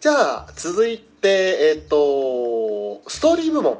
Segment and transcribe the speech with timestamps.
[0.00, 3.78] じゃあ、続いて、えっ、と、ストーリー部門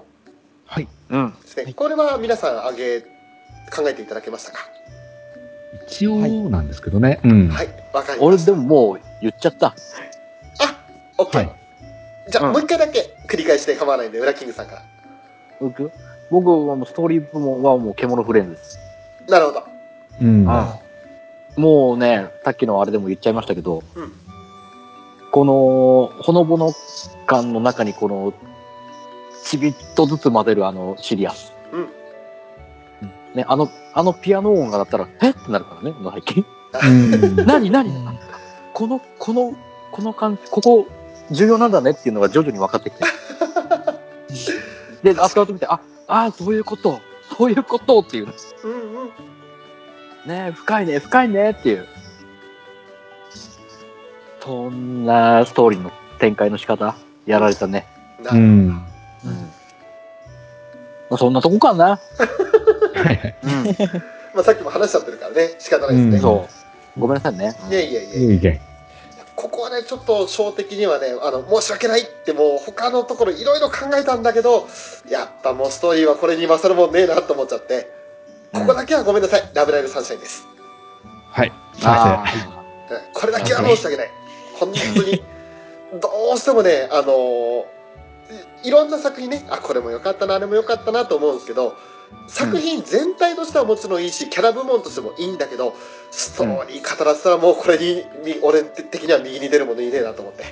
[0.66, 0.88] はい。
[1.08, 1.34] うん。
[1.40, 1.62] ですね。
[1.64, 4.58] はいこれは皆さん挙げ、考えていただけましたか？
[5.86, 6.18] 一応
[6.50, 7.20] なんですけどね。
[7.24, 7.48] うん。
[7.48, 8.52] はい、わかりま俺した。
[8.52, 9.68] でももう言っちゃった。
[9.68, 9.74] あ、
[11.16, 11.36] OK。
[11.38, 11.56] はい
[12.30, 14.82] じゃあ、うんもう一回だけ繰り返して構わないんで、ウラキングさんから。
[15.60, 15.90] 僕？
[16.30, 18.78] 僕はもうストーリー部門はもう獣フレンズです。
[19.28, 19.64] なるほど。
[20.20, 20.44] うん。
[21.56, 24.12] もうね、さっきのあれでも言っちゃいましたけど、うん
[25.30, 26.72] この、ほのぼの
[27.26, 28.32] 感の中にこの、
[29.44, 31.52] ちびっとずつ混ぜるあのシリアス。
[31.72, 31.88] うん。
[33.34, 35.30] ね、あの、あのピアノ音がだったら、え？
[35.30, 36.46] ってなるからね、最近。
[36.82, 36.86] う
[37.42, 37.46] ん。
[37.46, 37.90] 何何？
[38.72, 39.54] この、この、
[39.92, 40.86] この感じ、ここ、
[41.30, 43.04] 重要なんだねっていうのが徐々に分かってきて。
[45.02, 47.00] で、後々見て、あ、ああ、そういうこと、
[47.36, 48.26] そういうことっていう。
[48.64, 49.10] うんうん。
[50.26, 51.86] ね深いね、深いねっていう。
[54.42, 57.86] そんなストーリーの展開の仕方、やられたね。
[58.22, 58.44] なるうん。
[58.44, 58.80] うん。
[61.10, 61.84] まあ、そんなとこかな。
[61.88, 61.98] は
[63.02, 63.34] いはい。
[63.42, 63.50] うん。
[64.34, 66.16] まあ、さっきも話しちゃってるからね、仕方ないですね。
[66.16, 66.48] うんそ
[66.96, 67.00] う。
[67.00, 67.54] ごめんなさいね。
[67.70, 68.60] いやいやいやいいね。
[69.36, 74.68] ここはね、ちょっと小的にはね、あの、申し訳ないってもう他のところいろいろ考えたんだけど、
[75.08, 77.90] やっぱもうストーリーはこれに勝るもんねえなと思っちゃって、
[78.52, 80.46] ここだけはごめんなさい、ラブライブサンシャインです。
[81.30, 81.52] はい。
[81.84, 82.24] あ
[82.54, 82.60] うん
[83.14, 84.10] これだけは申し訳ない。
[84.66, 85.22] 本当に、
[86.00, 87.66] どうしてもね、あの
[88.62, 91.74] いろんな作品ね、あ、これも良かったな、あれも良かったなと思うんですけど、
[92.28, 95.74] 作品全体としてはもちろんいいし、キャラ部門としてもいいんだけど、
[96.10, 98.04] ストーリー語らせたらもうこれ、に
[98.42, 100.44] 俺的には右に出るものいねえなと思って。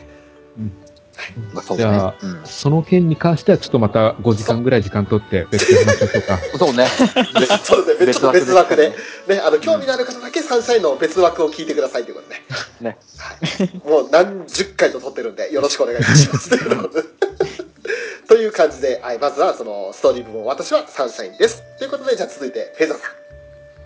[1.19, 2.15] あ、まあ、そうねじゃあ。
[2.21, 6.39] うんその件に関してはちょっとまた5時間ぐらい時間取って別で話しましょうか。
[6.59, 6.87] そうね。
[7.63, 8.91] そうですね、別の別枠で。
[8.91, 8.97] ね。
[9.29, 12.37] ね、あの、興味のある方だけサンシャインの別枠を聞いてくださいということで。
[12.81, 12.99] ね。
[13.19, 13.89] はい。
[13.89, 16.51] もう何十回と撮ってるんで、よろしくお願いいたします。
[18.29, 21.63] という感じで、はい、まずはそのストーリー部門、私はサンシャインです。
[21.79, 23.11] ということで、じゃあ続いて、フェザーさん。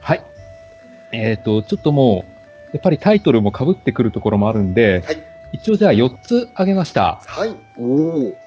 [0.01, 0.25] はい。
[1.13, 2.25] えっ、と、ちょっとも
[2.73, 7.21] う、やっぱりタイトルも被ってくるところもあるんで、はい一応じゃあ4つ挙げました。
[7.27, 7.55] はい。
[7.77, 8.39] おお。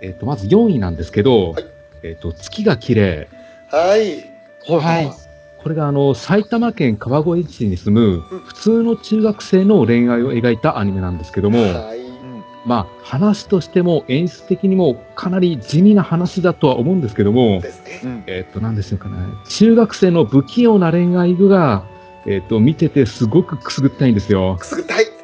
[0.00, 1.64] えっ、と、まず4位なんですけど、はい
[2.02, 3.28] えっ、と、月が綺麗。
[3.68, 4.30] はい。
[4.68, 5.10] はい。
[5.62, 11.98] これがあの、埼玉県川越市に住むうん普通の中学生の恋愛を描いたアニメなんですけども、はい。
[11.98, 12.44] うん。
[12.64, 18.00] まあ、話としても演出的にもかなり地味な話だとは思うんですけども、ですね。
[18.04, 18.24] うん。
[18.28, 19.16] えっ、と、なんでしょうかね。
[19.48, 21.84] 中学生の不器用な恋愛具が、
[22.26, 24.56] えっ、と、見ててすごくくすぐったいんですよ。
[24.60, 25.15] くすぐったい。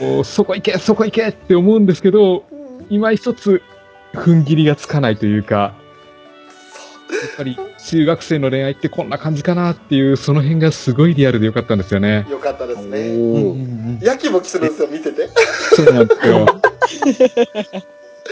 [0.00, 2.44] もう、そこ行け、そこ行けって思うんですけど、
[2.88, 3.62] 今一つ、
[4.14, 5.74] 踏ん切りがつかないというか、
[7.10, 12.26] やっぱり中学生の恋愛ってこんな感じかなっていう、その辺がすごいリアルでよかったんですよね。
[12.30, 12.98] よかったですね。
[13.16, 15.28] おーやきもきするんですよ、見てて。
[15.74, 16.46] そうなんですよ。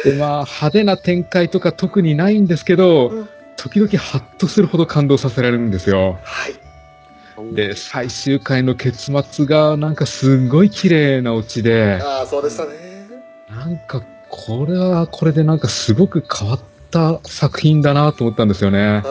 [0.05, 6.19] で、まあ、派手な展開とか特にないんですけど、うん時々ハッとするほど感動させられるんですよ。
[6.23, 6.66] はい。
[7.53, 13.07] で、最終回の結末がなんかすごい綺麗なオチで、ああ、そうでしたね。
[13.49, 16.61] なんかこれはこれでなんかすごく変わっ
[16.91, 19.03] た作品だなと思ったんですよね。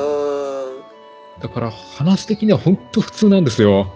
[1.41, 3.91] だから話的には本当普通なんですよ。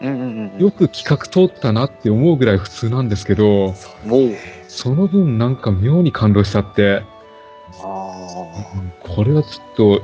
[0.00, 0.08] うん。
[0.08, 0.62] うんうんうん。
[0.62, 3.74] よく企画通ったなって思うぐらい普通なんですけど。
[4.68, 7.02] その分なんか妙に感動しちゃって、
[7.82, 8.12] あ
[9.00, 10.02] これはちょっと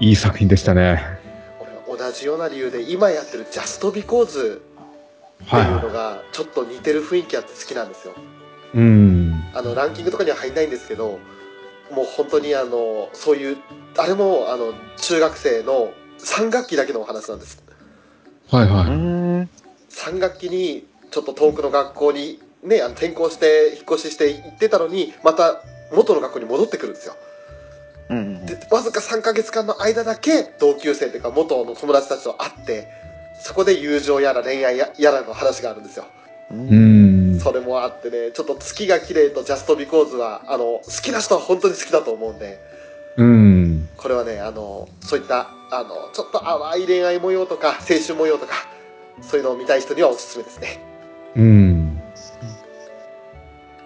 [0.00, 1.19] いい作品でしたね。
[2.00, 4.62] 同じような理由で今やってるジャストビコーズ
[5.44, 8.14] ってはいいうのがちょっと似てる雰囲気あって好きなんですよ
[8.74, 9.44] うん。
[9.54, 11.18] あのランキングとかには入んないんですけど
[11.90, 13.58] もう本当にあのそういう
[13.98, 17.62] あれもあの中学生の3学期だけのお話なんです
[18.50, 18.90] はいはい。
[18.90, 19.48] ん。
[19.90, 25.62] 3学期にちょっと遠くの学校にねあの転校して引っ越しして行ってたのにまた
[25.92, 27.14] 元の学校に戻ってくるんですよ
[28.10, 32.88] うんうんでわずか3ヶ月間の間だけ同級生というか元の友達たちと会って
[33.40, 36.04] そこで友情やら恋愛ややらの話があるんですよ
[36.50, 36.54] う。
[36.54, 37.40] うんん。
[37.40, 42.58] それもあってねちょっと月が綺麗とジャストビコーズはあの好きな人は本当に好きだと思うんで
[43.16, 43.88] うん。
[43.96, 48.54] これはねあのそういったあのちょっと淡い恋愛模様とか青春模様とか
[49.22, 50.80] そういうのを見たい人にはおすすめですね
[51.36, 51.96] うん。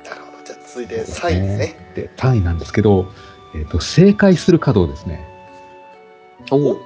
[0.04, 3.12] なるほどじゃあ続いて3位ですねで、単位なんですけど、
[3.54, 5.24] えっ、と、正解する稼働ですね。
[6.50, 6.78] お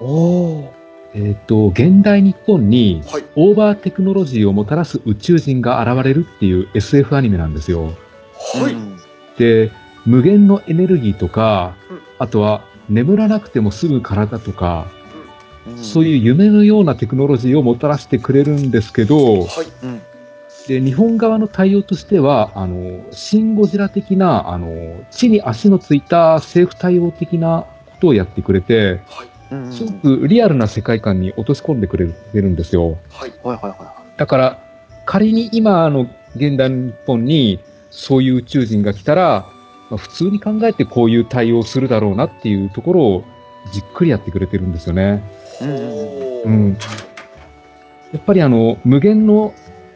[0.00, 0.72] お。
[1.14, 7.84] えっ、と、現代日本にはいオーバーテクノロジーをもたらす宇宙人が現れるっていう SF アニメなんですよ。
[7.84, 8.96] はい、うん
[9.38, 9.72] で、
[10.04, 15.04] 無限のエネルギーとかうん、あとは眠らなくても済む体とか、うん
[15.82, 19.93] そういう夢のようなテクノロジーをもたらしてくれるんですけど、はいうん。
[20.66, 29.28] で、日本側の対応としては、あの、シン・ゴジラ的な、あの、地に足のついた政府対応的なことをやってくれて、はい。
[29.50, 32.98] うんすごくリアルな世界観に落とし込んでくれてるんですよ。
[33.10, 33.32] はい。
[33.42, 34.58] はいはいはだから、
[35.04, 39.46] 仮に今の現代の日本にそういう宇宙人が来たら、
[39.90, 43.24] まあ普通に考えてこういう対応をするだろうなっていうところを
[43.72, 45.22] じっくりやってくれてるんですよね。
[45.58, 46.78] ほううん。
[48.12, 49.52] やっぱりあの、無限の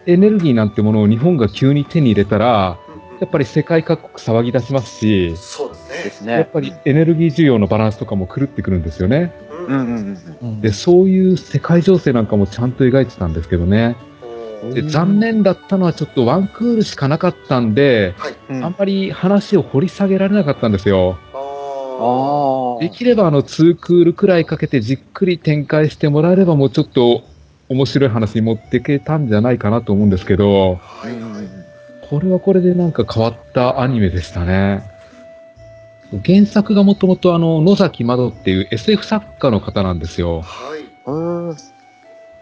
[0.08, 2.78] エネルギーなんてものを日本が急に手に入れたら、
[3.20, 5.72] やっぱり世界各国騒ぎ出しますし、そう
[6.02, 6.32] ですね。
[6.32, 9.34] やっぱりエネルギー需要のバランスとかも狂ってくるんですよね。
[9.50, 10.19] ううんうんうん。
[10.40, 13.96] うんで、そういう世界情勢なんかもちゃんと描いてたんですけどね。
[14.72, 21.19] で、残念だったのはちょっとワンクールしかなかったんで、はいうんあんまり話を掘り下げられなかったんですよ。
[21.34, 21.38] あ
[22.00, 22.81] ああ。
[22.81, 27.25] できればあの2クールくらいかけてじっくり展開してもらえればもうちょっと
[27.69, 31.49] 面白い話に持っていけたんじゃないかなと思うんですけど、はいはい
[32.09, 34.82] これはこれでなんか変わったアニメでしたね。
[36.25, 40.41] 原作がもともとあの野崎窓っていう SF 作家の方なんですよ。
[40.41, 41.56] はいうん。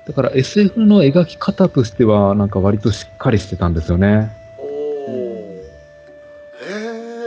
[0.07, 4.31] だから SF の描き方としてはなんか割としっかりしてたんですよね。
[4.57, 4.71] おおへ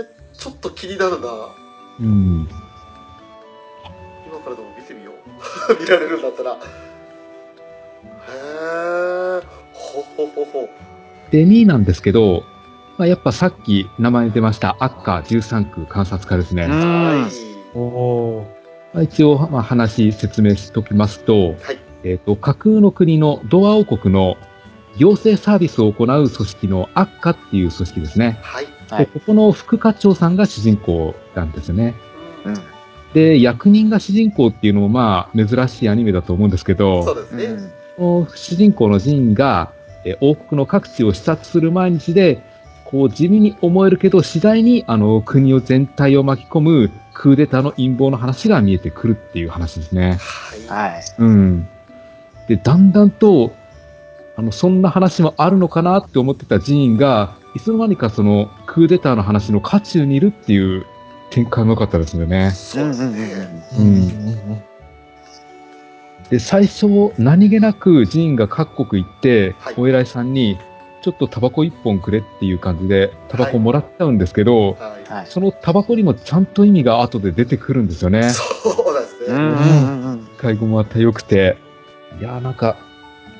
[0.01, 1.27] えちょっと気になるな
[1.99, 2.47] うん。
[4.25, 5.15] 今からでも見てみよう
[5.83, 6.57] 見られるんだったら
[8.29, 9.43] へえ
[9.73, 10.69] ほほほほ。
[11.31, 12.43] で、2位なんですけど、
[12.97, 16.63] まあ、やっぱさっき名前出ました、アッカー13区観察家ですね。
[16.63, 16.71] うん。
[16.71, 17.77] はい。
[17.77, 18.43] おー。
[18.93, 21.79] まあ一応、まあ、話説明しておきますと、はい。
[22.03, 24.37] えっ、と、架空の国のドア王国の
[24.97, 28.39] 行政サービスを行う組織のアッカっていう組織ですね。
[28.41, 28.67] はい。
[28.89, 29.05] はい。
[29.05, 31.95] でここの副課長さんが主人公なんですよね。
[32.43, 32.61] うんうん。
[33.13, 39.71] で、役人が主人公っていうのもまあ珍しいアニメだと思うんですけど、そうですね、うん主人公のジーンが、
[40.05, 42.41] えー王国の各地を視察する毎日で、
[42.85, 50.17] こう地味に思えるけど、次第にあの国を全体を巻き込むクーデターの陰謀の話が見えてくるっていう話ですね。
[50.69, 51.03] はいはい。
[51.19, 51.67] うん。
[52.47, 53.53] で、だんだんと、
[54.35, 60.85] あの、そんな話もあるのかなって思ってたジーンが、いつの間にかそのクーデターの話の渦中にいるっていう
[61.29, 62.51] 展開も良かったですよね。
[62.51, 64.68] そうですね、うんうん
[66.29, 70.57] で、最初、何気なくジーンが各国行って、はいお偉いさんに、
[71.01, 75.27] ちょっとタバコ一本くれっていう感じで、タバコもらっちゃうんですけど、はいはい。
[75.27, 78.29] そのタバコにもちゃんと意味が後で出てくるんですよね。
[78.29, 78.43] そ
[78.91, 81.57] うですね、うんうんうん使い語もまた良くて。
[82.19, 82.77] いやーなんか、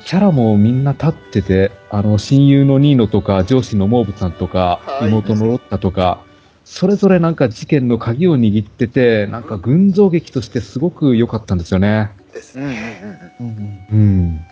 [0.06, 6.24] キャラもみんな立ってて、あの、親友のニーノとか、上司のモーブさんとか、はい妹のロッタとか、
[6.66, 12.12] それぞれなんか事件の鍵を握ってて、なんか群像劇としてすごく良かったんですよね。
[12.34, 12.66] ですうん。
[12.66, 13.02] うんね、
[13.40, 13.56] うんうん
[13.92, 14.46] うん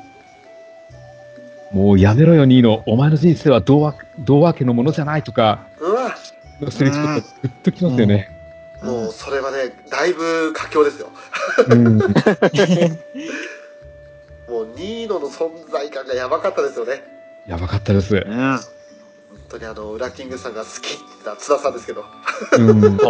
[1.74, 1.84] うん。
[1.84, 2.84] もうやめろよ、ニーノ。
[2.86, 6.16] お前の人生は童話、童話家のものじゃないとか、うわ
[6.62, 8.30] のセリフとかグッときますよね。
[8.82, 11.10] もうそれはねだいぶ佳境ですよ
[11.68, 11.98] うん。
[11.98, 12.08] もう
[14.76, 17.04] ニーノの存在感がやばかったですよね
[17.48, 18.16] やばかったです。
[18.16, 18.24] うん。
[18.24, 18.60] 本
[19.50, 22.06] 当にあのウラキングさんが好きな津田さんですけど
[22.58, 22.98] うん。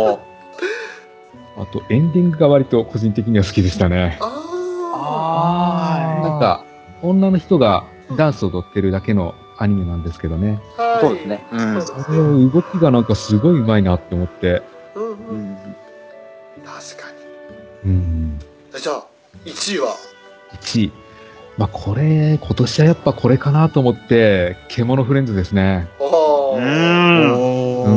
[1.57, 4.19] あと、エンディングが割と個人的には好きでしたね。
[4.21, 4.56] ああー
[6.23, 6.63] なんか、
[7.01, 7.83] 女の人が
[8.17, 10.61] ダンスを踊ってるだけのアニメなんですけどね。
[10.77, 14.61] あはいそうですねうんあれを動きがなんかすごい上手いなって思って。
[14.95, 15.55] うんううんん。
[16.65, 17.07] 確か
[17.85, 18.39] うん。
[18.73, 19.05] にじゃあ
[19.45, 19.95] 1位は
[20.61, 20.91] ？1位。
[21.57, 25.87] まあ、これ、今年はやっぱこれかなと思って、獣フレンズですね。
[25.99, 27.33] おーうん。
[27.33, 27.89] おー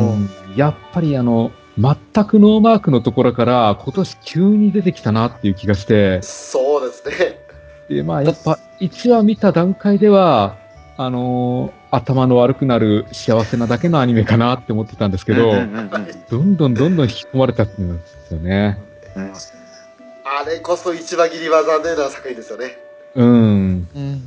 [0.48, 0.56] うん。
[0.56, 7.38] やっぱりあの、全くノーマークのところから今年急に出てきたなっていう気がして、そうですね。
[7.88, 10.56] で、まあやっぱ1話見た段階では、
[10.96, 18.78] あのー頭の悪くなる幸せなだけのアニメかなって思ってたんですけど、どんどんどんどん引き込まれたっていうんですよね。
[19.16, 19.32] うん。
[20.24, 22.78] あれこそ一番切りは残念な作品ですよね。
[23.16, 23.88] うん。
[23.94, 24.22] うん。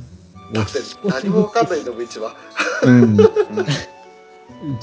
[0.52, 0.72] だって
[1.06, 2.36] 何もわかんないんだもん1話。
[2.82, 3.16] うん。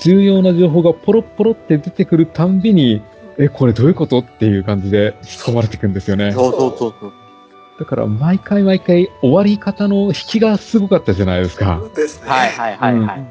[0.04, 3.02] 重要な情報がポロッポロって出てくるたんびに、
[3.38, 4.20] え、これどういうこと？
[4.20, 6.32] っていう感じで引き込まれていくんですよね。
[6.32, 7.14] そうそうそうそう。
[7.80, 11.82] だから毎回毎回終わり方の引きがすごかったじゃないですか。
[11.96, 13.26] ですねはいはいはいはい。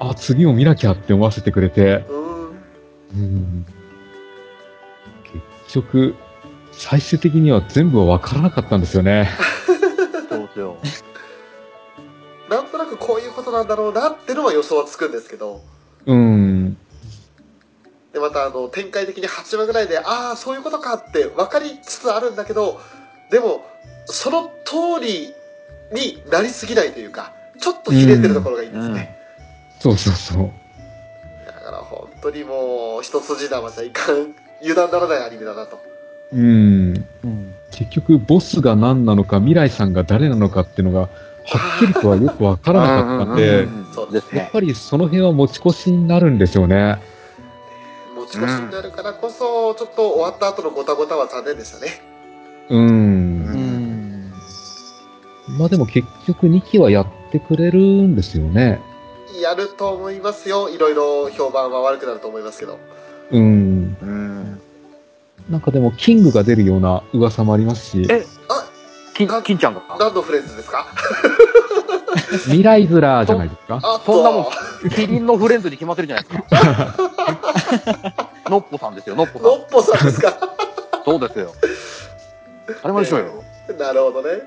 [0.00, 2.04] あ、次も見なきゃって思わせてくれて。
[2.08, 3.66] うんうん。
[5.66, 6.14] 結局、
[6.70, 9.28] 最終的には全部は分からなかったんですよね。
[10.28, 10.76] そうですよ。
[12.52, 15.60] なんとなくこういうことなんだろうなってのは予想はつくんですけど
[16.06, 16.76] うん。
[18.12, 22.80] でまたあの展開的に8話ぐらいでああそういうことかって分かりつつあるんだけど
[23.30, 23.64] でも
[24.06, 25.32] その通り
[25.92, 27.32] になりすぎないというか
[27.62, 29.16] ちょっとひねってるところがいいんですね。
[29.78, 30.50] そうそうそう。
[31.46, 35.80] だから本当にもう、一筋縄じゃいかん、油断ならないアニメだなと。
[36.32, 37.06] うん。
[37.24, 37.54] うん。
[37.70, 41.08] 結局、ボスが何なのか、未来さんが誰なのかっていうのが、
[41.46, 44.50] はっきりとはよくわからなかったんで、そうですねやっ。
[44.50, 46.98] ぱりその辺は持ち越しになるんでしょうね。
[48.16, 52.00] 持ち越しになるからこそ、ちょっと終わった後のごたごたは残念でしたね。
[52.68, 52.80] うん。
[52.80, 52.84] う
[53.56, 54.32] ん。
[55.58, 58.80] まあでも結局2期はやってくれるんですよね。
[59.40, 60.68] やると思いますよ。
[60.70, 62.78] いろいろ評判は悪くなると思いますけど。
[63.30, 63.96] うん。
[64.00, 64.60] うん。
[65.50, 68.61] なんかでも、キングが出るような噂もありますし、えあ、
[69.14, 70.86] 金、金ちゃんが何のフレンズですか？
[72.44, 73.80] 未来ズラじゃないですか？
[73.82, 74.50] あそんなもんと、
[74.94, 76.38] キリンのフレンズに決まってるじゃないです
[78.14, 78.30] か？
[78.48, 79.48] のっぽさんですよ、のっぽさん。
[79.48, 80.32] のっぽさんですか？
[81.04, 81.52] そうですよ。
[82.82, 83.44] あれもでしょうよ。
[83.78, 84.40] なるほどね。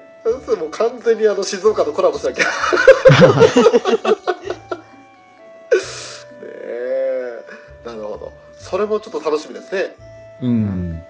[0.45, 2.45] それもう完全にあの静岡とコラボしなきゃ。
[2.45, 2.49] ね
[6.43, 7.43] え。
[7.85, 8.33] なるほど。
[8.57, 9.95] それもちょっと楽しみですね。
[10.41, 11.03] うん。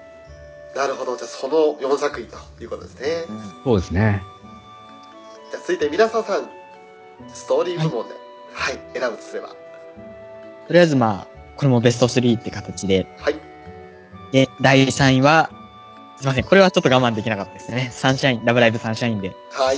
[0.76, 1.16] なるほど。
[1.16, 3.08] じゃあその4作品ということですね。
[3.64, 4.22] そうですね。
[5.52, 6.50] じゃあ続いて皆さんさん、
[7.34, 8.14] ストーリー部門で、
[8.54, 9.50] はい、選ぶとすれば。
[10.68, 13.08] とりあえずまあ、これもベスト3って形で。
[13.18, 13.36] はい。
[14.34, 15.50] で、第3位は、
[16.18, 17.90] すいません、これはちょっと我慢できなかったですね。
[17.94, 19.34] サンシャイン、ラブライブサンシャインで。
[19.52, 19.78] はい。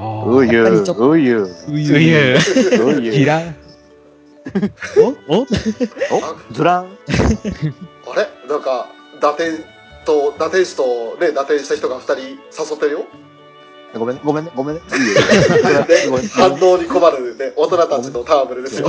[0.00, 3.12] あうゆううゆう、ううゆうゆ。
[3.12, 3.56] 嫌い。
[5.28, 5.38] お？
[5.38, 5.40] お？
[5.42, 5.46] お
[6.52, 6.96] ズラン
[8.06, 8.28] あれ？
[8.48, 8.88] なんか、
[9.20, 9.64] 打点
[10.08, 13.04] と、打点師とね、打点した人が2人誘ってるよ。
[13.94, 14.82] ごめんね、ごめんね、ごめんね。
[14.88, 18.88] ね、反応に困るね、大人たちの戯れですよ。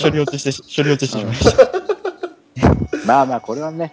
[0.00, 1.70] 処理落ちして、処理落ちしてしまいました。
[3.06, 3.92] まあまあ、これはね。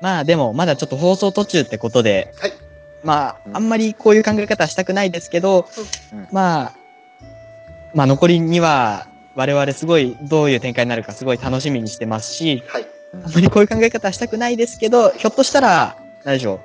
[0.00, 2.52] まあでも、まだちょっと放送途中ってことで、はい。
[3.04, 5.66] まあ、あんまりこういう考え方はしたくないですけど、
[6.12, 6.72] うんまあ、
[7.94, 9.06] まあ残りには、
[9.36, 12.86] 我々すごいどういう展開になるかすごい楽しみにしてますし、はい。
[13.12, 16.60] あんまりこういう考え方はしたくないですけど、ひょっとしたら、何でしょう。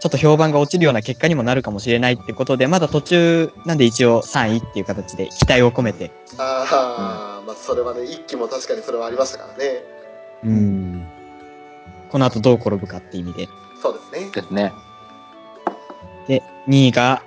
[0.00, 9.84] ちょっと評判が落ちるような結果にもなるかもしれないってことで、まだ途中なんで一応3位っていう形で期待を込めて、ああ、まあそれはね、一期も確かにそれはありましたからね。
[10.44, 11.06] うん。
[12.08, 13.46] この後どう転ぶかって意味で。
[13.82, 14.30] そうですね。
[14.32, 14.72] ですね。
[16.26, 17.22] で、2位が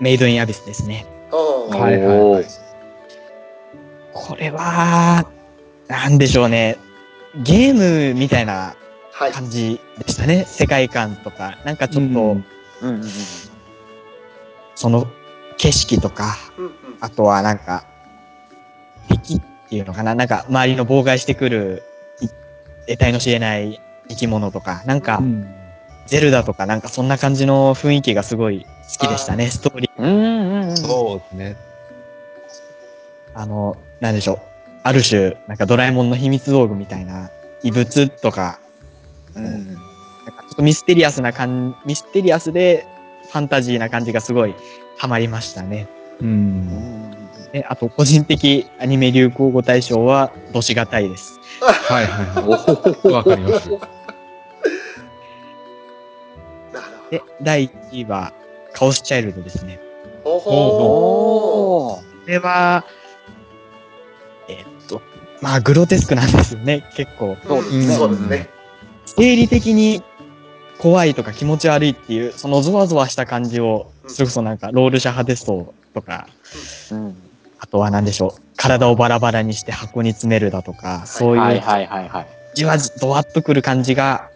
[0.00, 1.06] メイドインアビスですね。
[1.30, 1.36] う
[1.76, 1.78] ん。
[1.78, 2.44] はいはいはい。
[4.12, 5.24] これは、
[5.86, 6.76] なんでしょうね。
[7.36, 7.74] ゲー
[8.12, 8.74] ムみたいな
[9.12, 9.32] はい。
[9.32, 10.44] 感じでしたね。
[10.46, 11.58] 世界観とか。
[11.64, 12.44] なんかちょっと、うん
[12.82, 13.08] うんうんうん。
[14.76, 15.08] その
[15.56, 16.72] 景色とか、うんうん。
[17.00, 17.84] あとはなんか、
[19.08, 21.82] 敵っていうのかななんか周りの妨害してくる、
[22.20, 22.28] い
[22.86, 25.54] 得体の知れない生き物とか、なんかう、ん
[26.06, 28.64] ゼルダとかなんかそんな感じの雰囲気がすごい
[28.98, 29.50] 好きでしたね。
[29.50, 30.02] ストーリー。
[30.02, 30.76] うんうんうん。
[30.76, 31.56] そうですね。
[33.34, 34.47] あの、なんでしょう。
[34.82, 37.30] ある種、なんかドラえもんの秘密道具みたいな
[37.62, 38.58] 異物とか、
[39.34, 39.44] うん。
[39.44, 42.86] なんかちょっとミステリアスな感ミステリアスで
[43.30, 44.54] ファンタジーな感じがすごい
[44.96, 45.86] ハマりましたね。
[46.20, 47.10] うん。
[47.52, 51.40] であと、個人的アニメ流行語大賞は、どしがたいです。
[51.60, 53.08] はいはいはい。
[53.12, 53.70] わかります。
[57.10, 58.32] で、第1位は、
[58.74, 59.80] カオスチャイルドですね。
[60.24, 62.00] おー。
[62.00, 62.84] これは、
[65.40, 67.36] まあ、グロテスクなんですよね、 結構。
[67.94, 67.96] ー。
[67.96, 68.48] そうですね。
[69.06, 70.02] 生理的に
[70.78, 76.26] 怖いとか気持ち悪いっていう、そのゾワゾワした感じを、それこそなんか、ロールシャハデストとか、
[76.90, 77.16] うん。
[77.60, 82.26] あとは何でしょう、体をバラバラにして箱に詰めるだとか、そういう、はいはいはいはい。
[82.54, 84.28] じわじ、ドワッとくる感じが、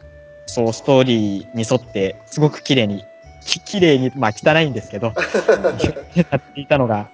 [0.46, 3.04] そう、ストーリーに沿って、すごく綺麗に、
[3.44, 5.12] き綺麗に、まあ汚いんですけど、
[6.14, 7.08] やっていたのが、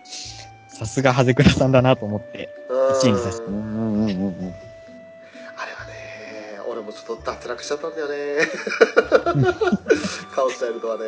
[0.69, 2.49] さすがハゼクラさんだなと思って、
[2.93, 3.47] 1位にさせて。
[3.47, 3.55] あれ
[5.73, 8.47] はね、俺もちょっと脱落しちゃったんだよね。
[10.35, 11.05] カオスチャイルドはね、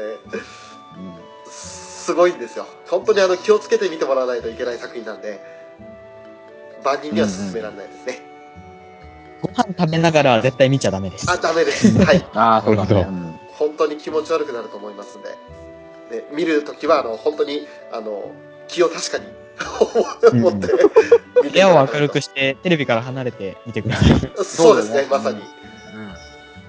[1.49, 2.67] すごいんですよ。
[2.89, 5.41] 本当にあの気をつけて見てもらわないといけない作品なんで、
[6.85, 8.23] 万人には勧められないですね。
[9.43, 11.31] ご飯食べながらは絶対見ちゃダメです。
[11.31, 11.97] あ、ダメです。
[12.05, 12.27] はい。
[12.35, 13.07] ああ、そうだね。
[13.53, 15.29] 本当に気持ち悪くなると思いますんで。
[16.11, 18.33] で見るときは、あの、本当に、あの、
[18.69, 19.27] 気を確かに
[20.33, 20.69] 持って
[21.43, 24.33] 見て部屋を明るくして、テレビから離れて見てください。
[24.45, 25.43] そうですね、まさに。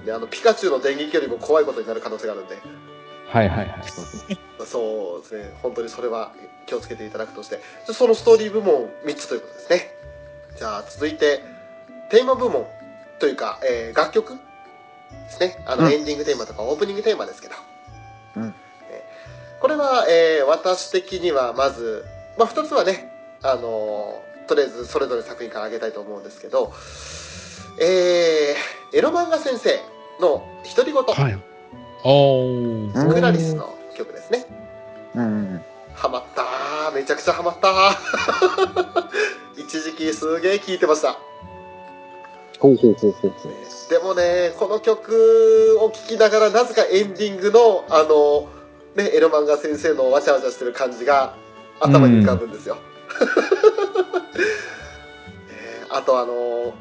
[0.04, 2.58] であの、ピカチュウの電撃よりも怖いことになる可能性があるんで。
[3.28, 3.68] はいはいはい。
[4.66, 6.32] そうですね、本当にそれは
[6.66, 9.94] 気をつけていただくとして、じゃあそのストーリー部門3つということですね。
[10.58, 11.42] じゃあ続いて、
[12.10, 12.66] テーマ部門
[13.18, 14.40] というか、えー楽曲で
[15.30, 15.62] すね。
[15.66, 17.54] あの、うんエンディングテーマとかオープニングテーマですけど。
[18.36, 18.54] うん
[18.90, 22.04] えーこれは、えー私的にはまず、
[22.38, 23.12] まあ2つはね
[23.42, 26.72] あのとりあえずそれぞれ作品からあげたいと思うんですけど
[27.80, 29.80] えー、エロ漫画先生
[30.20, 30.46] の
[30.76, 31.38] 独り言、はい。
[33.14, 34.44] クラリスの曲ですね
[35.14, 35.60] うん。
[35.94, 39.04] ハマったーめちゃくちゃハマったー
[39.60, 41.18] 一時期すげえ聴いてました
[42.58, 43.32] ほうほうほうほう。
[43.90, 48.48] でもねこの曲を聴きながらなぜかエンディングのあの
[48.94, 51.34] ねエロ漫画先生のわちゃわちゃしてる感じが
[51.80, 52.76] 頭に浮かぶんですよ、
[53.20, 56.72] えー あとあの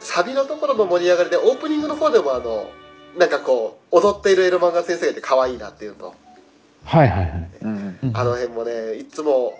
[0.00, 2.68] サビのところの盛り上がりでオープニングの方でもあの
[3.16, 6.14] なんかこう踊っているエロ漫画先生がいて可愛いなっていうのと
[6.84, 7.48] はいはいはい。
[7.62, 7.98] うん。
[8.14, 9.54] あの辺もねいつも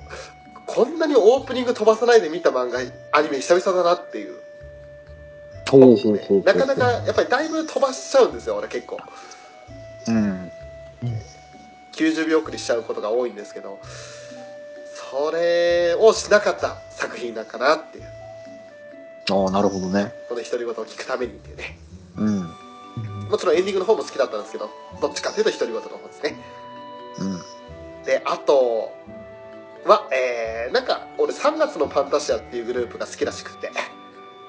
[0.67, 2.81] こんなにオープニング飛ばさないで見た漫画
[3.13, 4.35] アニメ久々だなっていう
[5.69, 6.43] ほうほうほうほう。
[6.45, 8.99] なかなかやっぱりだいぶ飛ばしちゃうんですよ俺結構
[10.09, 10.51] うん。
[11.93, 13.79] 90秒送りしちゃうことが多いんですけど
[15.17, 18.05] それをしなかった作品なんかなっていう
[19.31, 20.13] ああ、なるほどね。
[20.29, 21.79] この独り言を聞くためにっていうね
[22.19, 22.43] うん。
[23.31, 24.69] もちろんエンディングの方も好きだったんですけど
[25.01, 26.37] どっちかっていうと独り言の方ですね
[27.19, 28.05] うん。
[28.05, 28.93] であと
[29.87, 33.71] はえー、なんか俺3月のパンタシアっていうグループが好きらしくて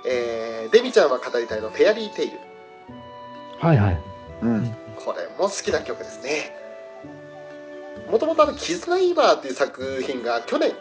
[0.06, 2.40] えー、デミちゃんは語りたいのフェアリーテイル
[3.60, 4.02] はいはい。
[4.42, 4.76] うん。
[4.98, 6.67] これも好きな曲ですね
[8.10, 10.74] もともとあの「キズナイバー」っていう作品が去年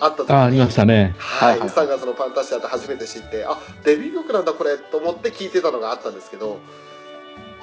[0.00, 1.14] あった時あ、ありましたね。
[1.18, 6.58] はい、はいはい3月のパンタシアって初めて知ってあデビュー曲なんだこれと思って聴いてたのがあったんですけど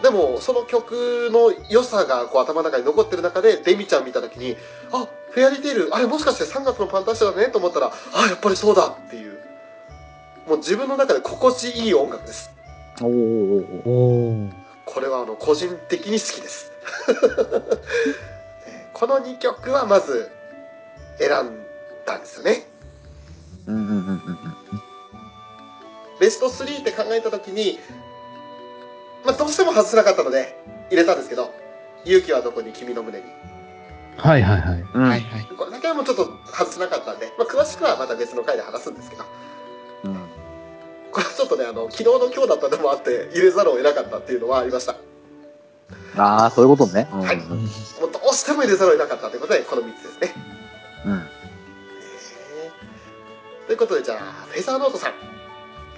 [0.04, 4.56] でもその曲の良さがこう頭の中に残ってる中でデミちゃん見た時に
[4.92, 9.40] あフェアリーテイルあれもしかして3月のパンタシアだねと思ったらあやっぱりそうだっていう
[10.48, 12.52] もう自分の中で心地いい音楽です
[13.02, 14.50] おーお。
[14.86, 16.72] これはあの個人的に好きです
[17.08, 18.37] えー
[19.00, 20.32] この2曲はまず
[21.20, 21.32] 選ん
[22.06, 22.66] だんですよね
[23.68, 24.38] うんうんうんうん
[26.20, 27.78] ベスト3って考えた時に、
[29.24, 31.54] まあ、どうしても外せなかったので入れたんですけど
[32.06, 33.26] 「勇気はどこに君の胸に
[34.18, 34.86] はいはいはい。
[34.96, 35.04] うん。
[35.04, 39.26] はいはい。」これだけはもうちょっと外せなかったんで、まあ、詳しくはまた別の回で話すんですけど
[40.06, 40.16] うん。
[41.12, 44.96] これはちょっとねあの昨日の今日だったのもあって入れざるを得なかったっていうのはありました
[46.18, 47.08] ああ、そういうことね。
[47.14, 50.42] うんはいうんもうどうしても入れざるを得なかったということでこの3つですね
[51.06, 51.24] うん。
[53.68, 54.18] ということでじゃあ
[54.50, 55.14] フェザーノートさん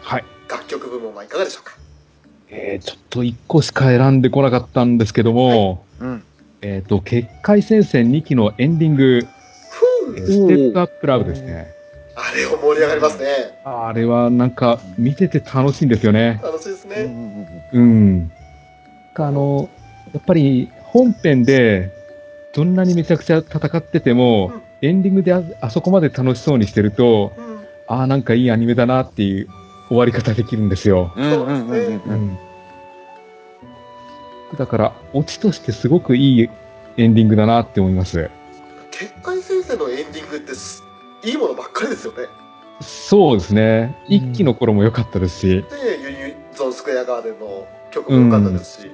[0.01, 0.25] はい。
[0.49, 1.73] 楽曲部門はいかがでしょうか？
[2.49, 6.23] えー、ちょっと1個しか選んでこなかったんですけども、うん。
[6.61, 9.21] えっ、と、結界戦線2期のエンディング、
[9.69, 11.67] ふうえーステップアップラブですね。
[12.15, 13.27] あれを盛り上がりますね
[13.63, 16.39] あれはなんか見てて楽しいんですよね。
[16.43, 18.31] 楽しいですうんうねんうん。
[19.15, 19.69] あの、
[20.11, 21.91] やっぱり本編で
[22.53, 27.49] どんなにめちゃくちゃ戦ってても、うんエンディングでああそこまで楽しそうにしてると、うん
[27.87, 29.49] ああ、なんかいいアニメだなっていう
[29.89, 31.11] 終わり方できるんですよ。
[31.17, 32.15] うんうんうんうんうんううん。
[32.27, 32.37] ん。
[34.57, 36.49] だから、オチとしてすごくいい
[36.97, 38.29] エンディングだなって思います。
[38.91, 40.83] 結界先生のエンディングってす
[41.25, 42.27] いいものばっかりですよね
[42.81, 43.97] そうですね。
[44.07, 48.91] うん一期の頃も良かったですし、でユニゾンスクエアガーデンの曲も良かったですし、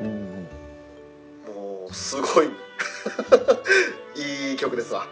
[0.00, 0.48] うん
[1.54, 2.48] もうすごい
[4.50, 5.06] いい曲ですわ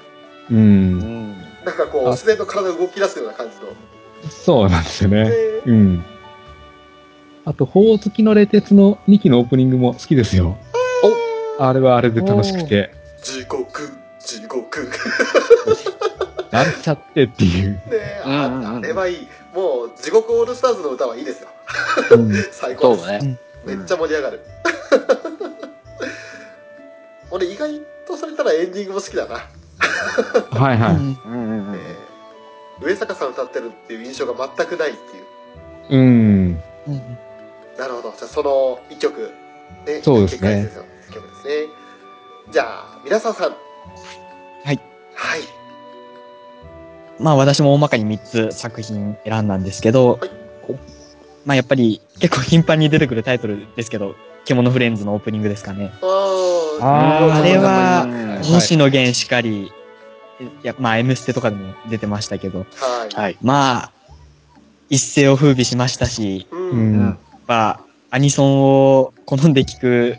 [0.50, 0.54] う。
[0.54, 1.38] うんん。
[1.64, 3.72] なんかこうあ自然と体が動き出すような感じの、
[4.30, 5.30] そうなんですよね。
[5.30, 6.04] でうん。
[7.46, 10.56] あと、ほおずきの冷徹の2期のオープニングも好きですよ。
[11.58, 12.90] あれはあれで楽しくて、
[13.22, 14.88] 地獄地獄
[16.50, 17.70] なんちゃってっていう。
[17.70, 21.48] ねえああれはいいもう地獄オールスターズの歌はいいですよ
[22.10, 23.38] うん 最高ですそうだね。
[23.64, 24.40] めっちゃ盛り上がる
[27.34, 29.34] 俺意外とそれたらエンディングも好きだな、
[30.56, 30.94] はいはい。
[30.94, 31.18] うん。
[31.24, 31.74] うんうん。
[31.74, 32.14] えー
[32.80, 35.96] 上坂さん歌ってるっていう印象が全くないっていう。
[35.96, 36.60] うん。
[36.88, 37.18] うん
[37.78, 38.14] なるほど。
[38.16, 39.32] じゃあその一曲
[39.86, 40.70] ねそうですね。
[41.12, 41.72] 曲ですね。
[42.52, 43.50] じゃあ皆さんさん。
[43.50, 43.56] は
[44.72, 44.80] い。
[45.14, 45.40] はい。
[47.20, 50.30] まあ私も大まかに3つ作品選んだんですけど、はい。
[51.44, 55.92] まあやっぱり結構頻繁に出てくるタイトルですけど、獣フレンズのオープニングですかね。
[56.02, 58.06] あーあれは
[58.42, 59.70] 星野源しかり、い
[60.62, 62.66] や、まあ M ステとかでも出てましたけど、は
[63.10, 63.38] い、はい。
[63.42, 63.92] まあ、
[64.90, 67.18] 一世を風靡しましたし、ううんん。
[67.46, 67.80] まあ、
[68.10, 70.16] アニソンを好んで聴く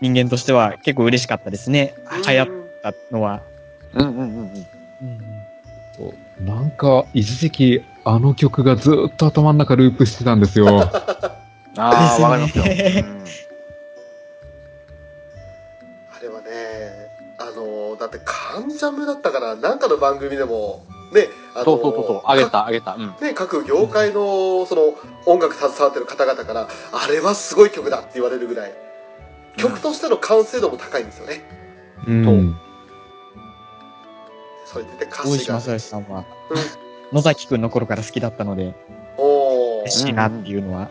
[0.00, 1.94] 人間としては結構嬉しかったですね。
[2.26, 2.48] 流行っ
[2.82, 3.40] たのは。
[3.94, 4.52] うんうんうん
[6.40, 6.46] うん。
[6.46, 10.66] なんか、一時期、あの曲がずっと頭の中ループしてたんですよ。
[11.78, 12.64] ああ、わかりますよ。
[17.94, 22.94] のだってヤンジャムだったかななんかの番組でも、ね、あのそうそうそうそう、あげた、あげた。
[22.94, 23.06] うん。
[23.20, 24.94] ね、各業界のその
[25.26, 28.74] 音楽携わってる方々からあれはすごい曲だって言われるぐらい
[29.56, 31.42] 曲としての完成度も高いんですよね
[32.06, 32.56] うん。
[34.66, 36.56] それで歌大詞が石正義さんはうん、
[37.16, 38.74] 野崎くんの頃から好きだったので、
[39.16, 40.88] おー嬉しいなっていうのは。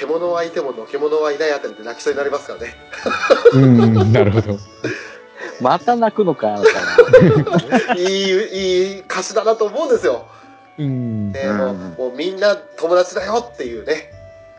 [0.00, 2.74] 獣はいてもの獣はいないあたりで泣きそうになりますからね
[3.52, 4.58] うん、なるほど。
[5.60, 7.96] また泣くのか、あなたは。
[7.98, 10.26] いいいい歌詞だなと思うんですよ、
[10.78, 11.32] うん。
[11.32, 14.10] ねもううんもうみんな友達だよっていうね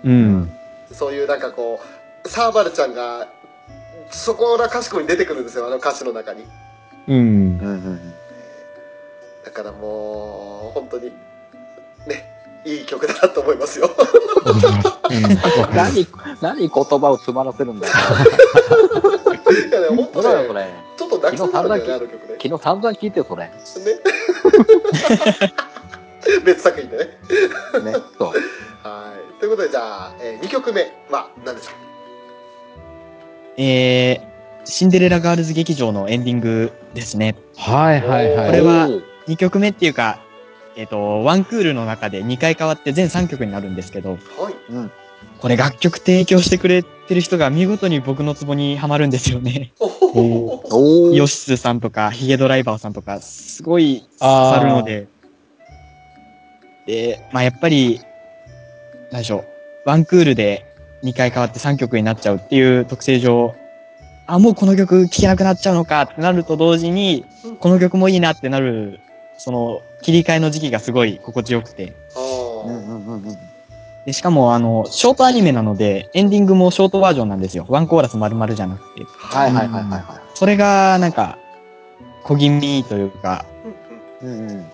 [0.04, 0.52] うん。
[0.92, 1.80] そういうなんかこ
[2.24, 3.28] うサーバルちゃんが
[4.12, 6.46] そこらかしこに出てくるんですよあの歌詞の中に
[7.08, 7.98] うん
[9.44, 11.12] だからもう本当に
[12.06, 12.31] ね
[12.66, 13.90] いい曲だなと思いますよ
[14.46, 15.76] うん。
[15.76, 16.08] 何、
[16.42, 17.94] 何言葉を詰まらせるんだよ。
[19.70, 20.68] いやね本当どうだよ、そねれ。
[20.98, 23.46] ちょっと泣きそうになるんだよねあの曲ね昨日散々聞いてよ、それ。
[23.46, 23.52] ね。
[23.52, 23.58] ね
[26.46, 27.14] 別作品でね
[28.18, 28.28] そう。
[28.28, 28.34] は
[29.18, 31.72] いということでじゃあ、え2曲目は何でしょ
[33.58, 34.22] えー、
[34.66, 37.36] シンデレラガールズ劇場のエンディングですね。
[37.58, 38.46] はいはいはい。
[38.48, 40.20] これはおー2曲目っていうか、
[40.76, 44.92] えっ、と、ワンクールの中で2回変わって全3曲になるんですけど、うはいうん。
[45.40, 49.74] これ楽曲提供してくれてる人が見事に僕のツボにはまるんですよね。
[49.80, 55.08] おヨシスさんとか、ヒゲドライバーさんとか、すごい刺さるので。
[56.86, 58.02] で、まあやっぱり、
[59.12, 59.40] なんでしょ
[59.86, 60.66] う、ワンクールで
[61.04, 63.56] 2回変わって3曲になっちゃうっていう特性上、
[64.28, 67.26] あ、もうこの曲聴けなくなっちゃうのかってなると同時に、
[67.60, 69.00] この曲もいいなってなる、
[69.38, 71.94] その切り替えの時期がすごい心地よくて。
[72.16, 73.38] あーうんうんうんうん。
[74.06, 77.66] で、しかもあの、ショートアニメなので、エンディングもショートバージョンなんですよ。
[77.70, 79.04] ワンコーラス丸々じゃなくて。
[79.20, 81.38] はいはいはいはいはそれが、なんか、
[82.24, 83.46] 小気味というか、
[84.22, 84.44] うんうんい。
[84.44, 84.66] うんうん。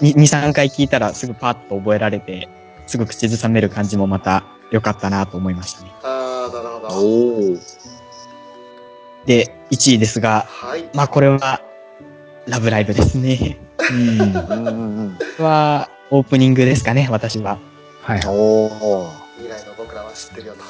[0.00, 2.48] 2、3回聞いたらすぐパッと覚えられて、
[2.86, 5.90] すぐ口ずさめる感じもまた良かったなと思いましたね。
[6.02, 7.60] ああなるほどおー。
[9.26, 11.60] で、1位ですが、はいまあこれは、
[12.46, 13.58] ラブライブですね。
[13.90, 14.20] うん。
[14.20, 15.16] うんうんうん。
[15.18, 17.58] これは、オープニングですかね、私は。
[18.02, 18.26] はいはい。
[18.28, 19.10] おー。
[19.36, 20.64] 未来の僕らは知ってるよと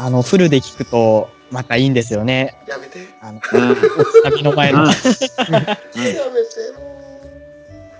[0.00, 2.56] あの、フルで聞くと、またいいんですよね。
[2.68, 3.40] やめてあの、うん。
[4.22, 4.86] サビの前の。
[4.86, 5.00] やめて
[6.76, 6.84] も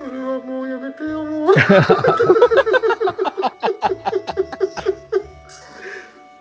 [0.00, 1.54] うフルはもうやめてよもう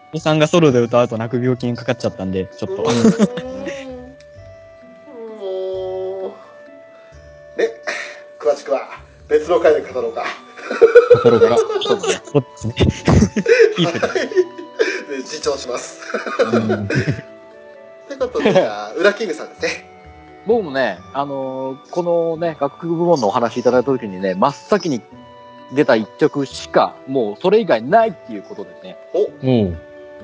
[0.09, 2.83] お子さんがソロで歌うと泣く病気にかかっちゃったんで、ちょっと。
[8.47, 8.88] 詳しくは
[9.27, 10.23] 別の回で語ろうか
[11.21, 11.57] 心から。
[11.57, 12.21] そうだね。
[12.23, 12.73] そう ですね。
[13.77, 15.99] いで自重します
[16.39, 19.89] うんということでじゃあウラキングさんですね
[20.45, 25.01] 僕もね、あのーこのね、楽曲部門のお話いただいた時にね、真っ先に
[25.73, 29.77] 出た一曲しか、もうそれ以外ないっていうことでね、おおう。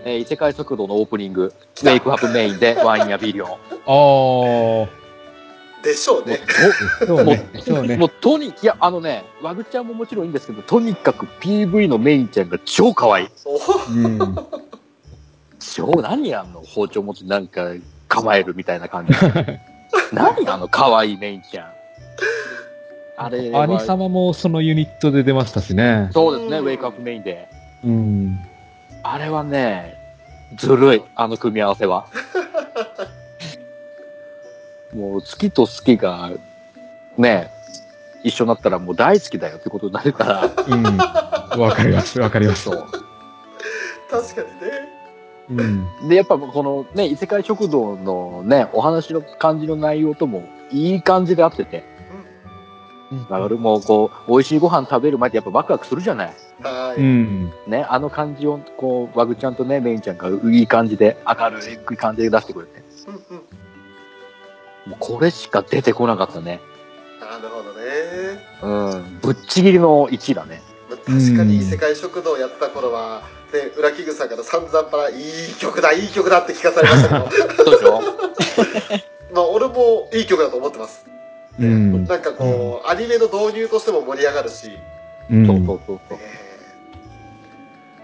[0.05, 3.49] えー異世界速度のオープニング、来たウェイクアップメインでワインやビリオン。
[3.49, 5.02] あ
[5.84, 6.39] でしょうね
[7.02, 7.06] あ。
[7.06, 7.50] そうね。
[7.60, 8.06] そうねも。
[8.08, 13.28] うとに、いや、あのね、ワグちゃんももちろんいいんですけど、とにかく PV のメインちゃんが超可愛い。
[13.46, 13.60] お
[13.91, 14.36] うん。
[15.60, 17.74] 超何やんの包丁持ってなんか
[18.08, 19.13] 構えるみたいな感じ。
[20.12, 21.67] 何あの可愛いメインちゃん。
[23.15, 26.10] あれは兄様もそのユニットで出ましたしね。
[26.13, 27.48] そうですね、うんウェイクアップメインで。
[27.84, 28.39] うん。
[29.04, 29.98] あれはね、
[30.58, 32.08] ずるい、あの組み合わせは。
[34.93, 36.32] もう月と月が、
[37.17, 37.49] ね、
[38.23, 40.97] 一緒になったらもう大好きだよってことになるから、うん。
[41.62, 42.19] わかります。
[42.19, 42.63] わかります。
[42.63, 42.88] そう。
[44.10, 44.93] 確かにね
[45.49, 45.53] う
[46.06, 46.10] ん。
[46.10, 51.84] で、やっぱこのね、異世界食堂のね、お話の感じの内容ともいい感じで合ってて、
[53.29, 56.34] だからもうこう、美味しいご飯食べる前ってやっぱワクワクするじゃない。
[56.62, 57.51] はい、うん。
[57.67, 61.60] ね、あの感じを、こう、ワグちゃんとね、メインちゃんがいい感じで、明る
[61.93, 63.62] い感じで出してくれて、うんうん
[64.86, 66.62] もうこれしか出てこなかったね。
[67.19, 67.84] なるほどね
[68.62, 70.62] うん、ぶっちぎりの1位だね。
[70.89, 75.13] まあ確かに異世界食堂やってた頃は、ね、裏キングさんから散々パラい
[75.52, 78.02] い曲だいい曲だって聞かされましたけどそうでしょ？
[79.34, 81.06] まあ俺もいい曲だと思ってます
[81.60, 82.06] うん。
[82.06, 84.72] なんかこう、アニメの導入としても盛り上がるし、
[85.30, 85.46] うん。
[85.48, 86.19] そうそうそう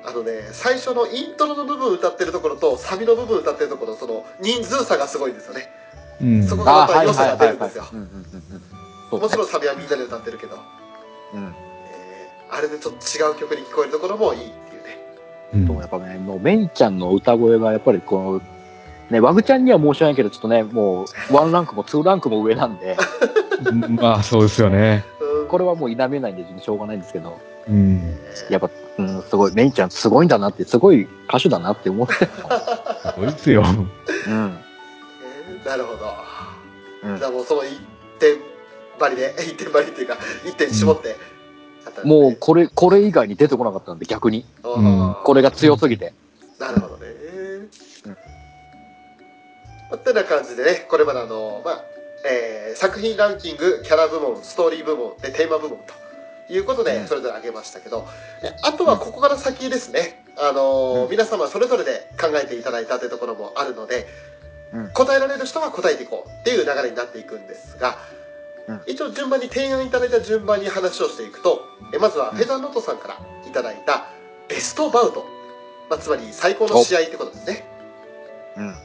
[0.05, 5.88] あのね最初のイントロの部分歌ってるところとサビの部分歌ってるところその人数差がすごいんですよねうん。
[6.47, 7.85] そこがまた良さが出るんですよ
[9.11, 10.57] もちろんサビはみんなで歌ってるけど、
[11.33, 11.43] うん。
[11.43, 11.49] えー
[12.51, 14.97] あれでちょっと違う曲に聞こえるところもいいっていうね
[15.53, 18.41] うんでもやっぱね、もうメイちゃんの歌声がやっぱりこ
[19.09, 22.97] う、ね、ワグちゃんには申し訳ないけど、ちょっとね、もう、ワンランクもツーランクも上なんで、
[23.89, 25.05] まあ、そうですよね。
[25.21, 28.19] うんこれはもう否めないんで、しょうがないんですけど、うん。
[28.51, 32.13] やっぱ、うん、すごい、メイちゃんすごいんだなって、すごい歌手だなって思って。
[32.23, 32.27] す
[33.17, 33.63] ごいですよ。
[34.27, 34.57] うん。
[35.63, 36.13] えーなるほど。
[37.03, 37.17] うん。
[37.17, 37.79] じゃあもうその一
[38.19, 38.37] 点
[38.99, 41.15] 張りで、 一点張りっていうか、一点絞ってや
[41.89, 44.45] ったんもう、これ、これ以外に出てこなかったんで、逆に。
[44.63, 46.13] うん、これが強すぎて。
[46.59, 47.09] なるほどね。
[49.89, 51.83] まあてな感じでね、これまであの、まあ、
[52.25, 57.07] えー作品ランキング、キャラ部門、ストーリー部門、で、テーマ部門ということで、うん。
[57.07, 58.07] それぞれ挙げましたけど、
[58.43, 61.09] えあとはここから先ですね、あのーうん。
[61.09, 64.07] 皆様それぞれで考えていただいたというところもあるので、
[64.73, 67.97] うん答えられる人は答えていこうっていう流れになっていくんですが、
[68.67, 74.09] うん一応順番に提案いただいた順番に話をしていくと、えまずはフェザーノートさんからいただいた
[74.47, 75.25] ベストバウト、
[75.89, 77.65] まあ、つまり最高の試合ってことですね。
[78.57, 78.67] うん。
[78.67, 78.75] はい。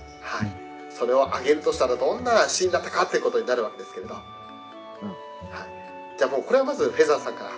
[0.91, 4.15] それを上げるとしたらどんなシーンだったかってことになるわけですけれど。
[4.15, 5.19] うんはい。
[6.19, 7.51] じゃあもうこれはまずフェザーさんから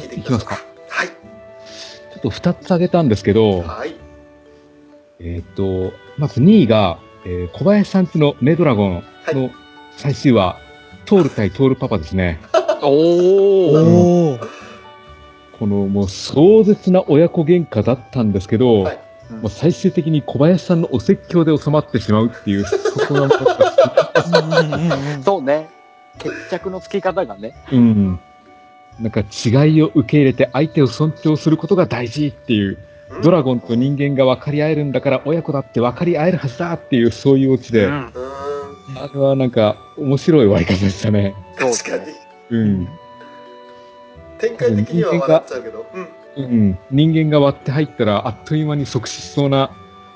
[0.00, 0.60] 聞いていきましょうか。
[0.88, 1.08] はい。
[1.08, 3.96] ちょっと2つ挙げたんですけど、はい。
[5.20, 9.50] えっ、と、まず2位が、えー小林さんちのメイドラゴンの
[9.96, 10.58] 最終話、
[11.04, 12.40] トール対トールパパですね。
[12.82, 12.90] おー。
[12.90, 14.48] おー。
[15.58, 18.98] このもう壮絶な親子喧嘩だったんですけど、はい
[19.30, 23.28] もう最終的に小林さんのお説教で収まってしまうっていう、そこが
[25.24, 25.68] そうね。
[26.18, 27.54] 決着のつけ方がね。
[27.72, 28.20] うん。
[28.98, 32.78] なんか違いを受け入れて相手を尊重することが大事っていう、
[33.22, 38.12] ドラゴンと人間が分かり合えるんだから親子だって分かり合えるはずだっていうそういうオチで、うん。
[38.96, 41.34] あれはなんか面白い終わり方でしたね。
[41.58, 42.12] そう確かに。
[42.50, 42.88] うん。
[44.38, 45.86] 展開的には笑っちゃうけど。
[46.36, 46.44] うん。
[46.44, 46.78] うん。
[46.90, 49.70] 人間が割って入ったらあっという間に即死しそうな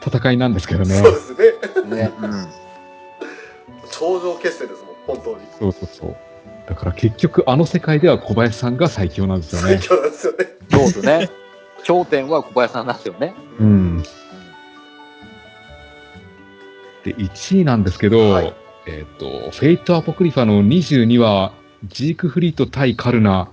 [0.06, 1.12] 戦いなんですけどねそう。
[1.12, 1.96] ですね。
[1.96, 2.12] ね。
[2.22, 2.46] うん。
[3.90, 5.46] 頂上決戦ですもん、本当に。
[5.58, 6.16] そうそうそう。
[6.68, 9.78] だから結局あの世界では小林さんが最強なんですよね。
[9.78, 10.38] 最強なんですよね。
[10.70, 11.43] そうですね。
[11.84, 13.34] 頂点は小林さんなんですよね。
[13.60, 14.02] うん。
[17.04, 18.54] で、1位なんですけど、はい
[18.86, 21.52] えっ、と、フェイト・アポクリファの22話、
[21.86, 23.48] ジークフリート対カルナ。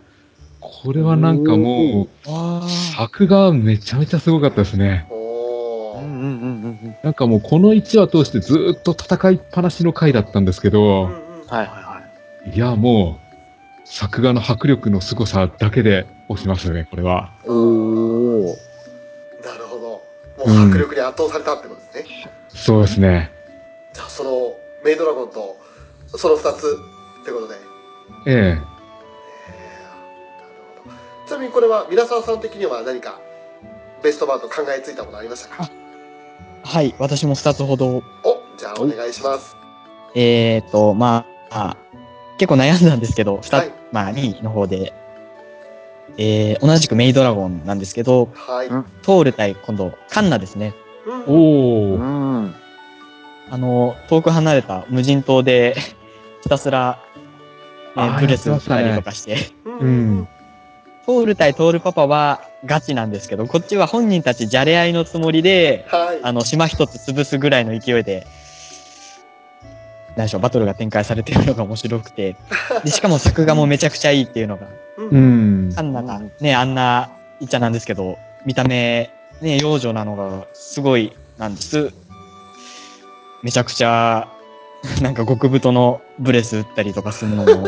[0.60, 2.62] これはなんかもう、わ
[2.98, 5.08] 作がめちゃめちゃすごかったですね。
[7.04, 12.02] なんかもうこの1話通してずーっと戦いっぱなしの回だったんですけうんど、うんはいはいは
[12.48, 12.56] い。
[12.56, 13.21] いやもう、
[13.86, 17.32] 作画の迫力の凄さだけで押しますよね、これは。
[17.46, 18.46] おー。
[19.44, 19.76] なるほ
[20.38, 20.46] ど。
[20.46, 22.32] もう迫力に圧倒されたってことですね。
[22.50, 23.32] そうですね。
[23.94, 25.58] じゃあそのメイドラゴンと
[26.08, 26.78] その2つ
[27.22, 27.56] ってことで。
[28.28, 28.62] ええなる
[30.86, 30.96] ほど。
[31.28, 33.20] ちなみにこれは皆沢さん的には何か
[34.04, 35.70] ベストバウト考えついたものありましたか？
[36.64, 37.88] はい、私も二つほど。
[37.98, 38.04] お
[38.58, 39.56] じゃあお願いします。
[40.16, 41.78] えーと、まあ、
[42.42, 44.94] 結構悩んだんですけど、二、はいまあ、2位の方で、
[46.18, 48.68] えー、同じくメイドラゴンなんですけど、はい。
[48.68, 50.74] うんトール対今度、カンナですね。
[51.06, 52.00] うんおー。
[52.00, 52.04] う
[52.48, 52.56] ん。
[53.52, 55.76] あの、遠く離れた無人島で、
[56.42, 56.98] ひたすら、
[57.96, 59.86] ねあーブレス打っやってましたりとかして、うんう
[60.22, 60.28] ん
[61.06, 66.20] トール対トールパパはガチなんですけど、こっちは本人たちじゃれ合いのつもりで、はい。
[66.24, 68.26] あの、島一つ潰すぐらいの勢いで、
[70.16, 72.36] 何でしょう、バトルが展開されてるのが面白くて、
[72.84, 75.74] で、しかも作画もめちゃくちゃいいっていうのが、ううんん。
[75.74, 79.10] カンナがね、あんなイチャなんですけど、見た目、
[79.42, 81.92] ね、幼女なのがすごいなんです。
[83.42, 84.28] めちゃくちゃ、
[85.02, 87.52] なんか極太のブレス打ったりとかするのも、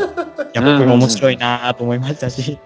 [0.52, 2.58] や、僕が面白いなと思いましたし、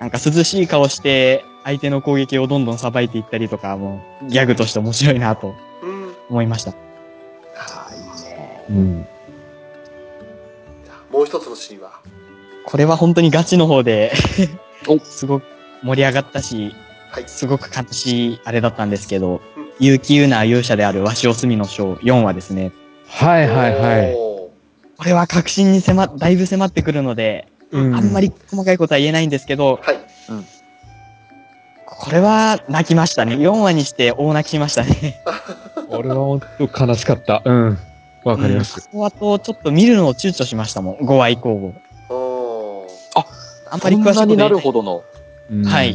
[0.00, 5.54] なんか涼しい顔して相手の攻撃をどんどんさばいていったりとか、もうギャグとして面白いなと
[6.28, 6.72] 思いました。
[8.72, 9.06] うん。
[11.10, 12.00] もう一つのシーンは
[12.64, 14.12] これは本当にガチの方で
[14.88, 15.44] お、 すごく
[15.82, 16.74] 盛り上がったし、
[17.10, 17.24] はい。
[17.26, 22.72] すごく悲しいあれだったんですけどうん、結城優な勇者である鷲尾隅の章4話ですね。
[23.06, 24.14] はいはいはい。
[24.14, 24.50] お
[24.96, 30.12] これは確信に迫っ、だいぶ迫ってくるので、うんあんまり細かいことは言えないんですけど、ーはい。
[31.86, 33.34] これは泣きましたね。
[33.36, 35.22] 4話にして大泣きしましたね。
[35.88, 37.42] 俺は本当悲しかった。
[37.44, 37.78] うん。
[38.24, 38.88] わかります。
[38.92, 39.04] うん。
[39.04, 40.96] あと、ちょっと見るのを躊躇しましたもん。
[40.96, 41.74] 5話以降を。
[42.08, 42.92] おー
[43.72, 45.04] あんまり詳しいこと言えなそんなにないるほどの。
[45.50, 45.94] うんはい。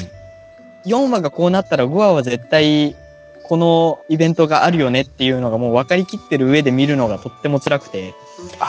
[0.85, 2.95] 4話がこうなったら5話は絶対、
[3.43, 8.13] このイベントがあるよねっていうのがもう分かりきってる上で見るのがとっても辛くて、
[8.59, 8.65] な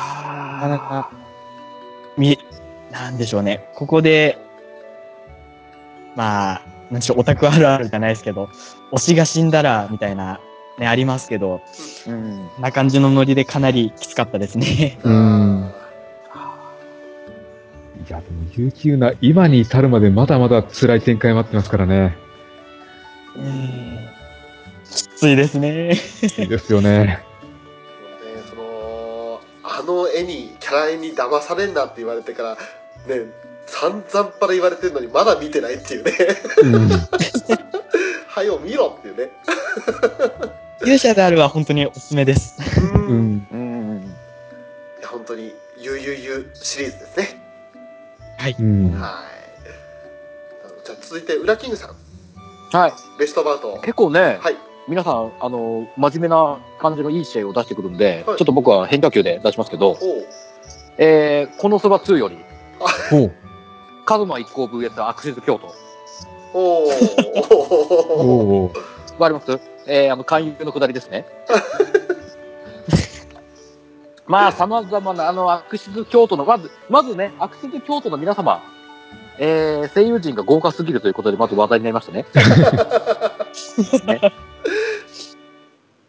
[0.61, 1.11] かなか、
[2.17, 2.39] み、
[2.93, 3.69] なんでしょうね。
[3.75, 4.39] ここで、
[6.15, 8.49] まあ、なんでしょう、オタクあるあるじゃないですけど、
[8.93, 10.41] 推しが死んだら、みたいな、
[10.79, 11.61] ね、ありますけど、
[12.07, 12.49] うん。
[12.61, 14.99] な感じのノリでかなりきつかったですね。
[15.03, 15.73] うん。
[18.09, 22.17] いや、でも、悠久な、今に至るまでまだまだ辛い展開待ってますからね。
[24.85, 25.95] きついですね。
[26.39, 27.07] いいですよね。
[27.07, 27.25] ね、
[28.49, 33.27] そのあの絵にキャラ絵に騙されんなって言われてからね
[33.67, 36.13] 散々パラ言われてるのにまだ見てないっていうね
[36.63, 36.89] うん。
[38.29, 39.31] はよ見ろっていうね
[40.83, 42.55] 勇者であるは本当におすすめです。
[42.85, 44.15] うんいうん。
[45.05, 47.41] 本当にゆうゆうゆシリーズですね
[48.39, 48.57] はい。
[48.59, 48.93] うん。
[48.93, 49.29] はい
[50.85, 51.97] じゃあ続いてウラキングさん
[52.77, 52.93] はい。
[53.19, 54.57] ベストバウト結構ね、はい
[54.89, 59.99] 皆さん、あの、真面目な感じのいい試合を出してくるんで、はいちょっと僕は変化球で出しますけど、
[60.97, 62.39] えー、このそば2より。
[64.07, 65.75] カズマ一行 VS アクシズ京都。
[66.55, 66.89] お
[68.65, 68.73] お。
[69.19, 69.61] わかります？
[69.89, 71.27] えー、あの、勧誘のくだりですね。
[74.27, 78.63] まあ、様々な、あの、アクシズ京都の、まず、まずね、アクシズ京都の皆様、
[79.39, 82.27] えー、声優陣が豪華すぎるということで、まず話題になりましたね。
[84.07, 84.33] ね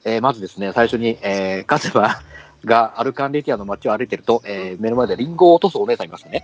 [0.06, 2.22] えーまずですね、最初に、えー、カズマ
[2.66, 6.44] がアルカンレティアの街を歩いてると、えー、目の前でリンゴを落とすお姉さんいましたね。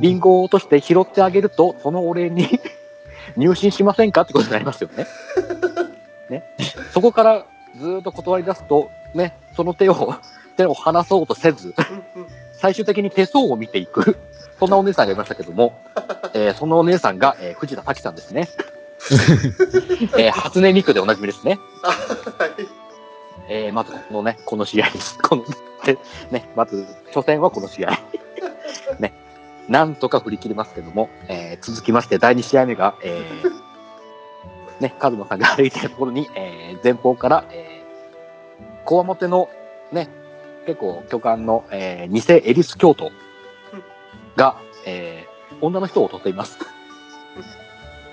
[0.00, 2.48] リンゴを落として拾ってあげると、そのお礼に
[3.36, 4.22] 入信しませんか？
[4.22, 5.06] ってことになりますよね。
[6.30, 6.44] ね。
[6.92, 7.44] そこから
[7.76, 10.14] ずーっと断り出すと、ね、その手を、
[10.56, 11.74] 手を離そうとせず、
[12.52, 14.18] 最終的に手相を見ていく、
[14.58, 15.78] そんなお姉さんがいましたけども、
[16.34, 18.48] えーそのお姉さんが、えー藤田滝さんですね。
[20.18, 21.58] えー初音ミクでおなじみですね。
[23.48, 25.18] えーまずこのね、この試合です。
[25.18, 25.44] この、
[25.84, 25.98] で
[26.30, 27.98] ね、まず、初戦はこの試合。
[28.98, 29.14] ね、
[29.68, 33.69] なんとか振り切りますけども、えー続きまして第2試合目が、えー
[34.80, 39.50] ね、カズマさんが歩いてるところに、えー前方から、えー、こわもての、
[39.92, 40.08] ね、
[40.66, 43.12] 結構巨漢の、えー偽エリス京都
[44.36, 46.58] が、えー女の人を襲っています。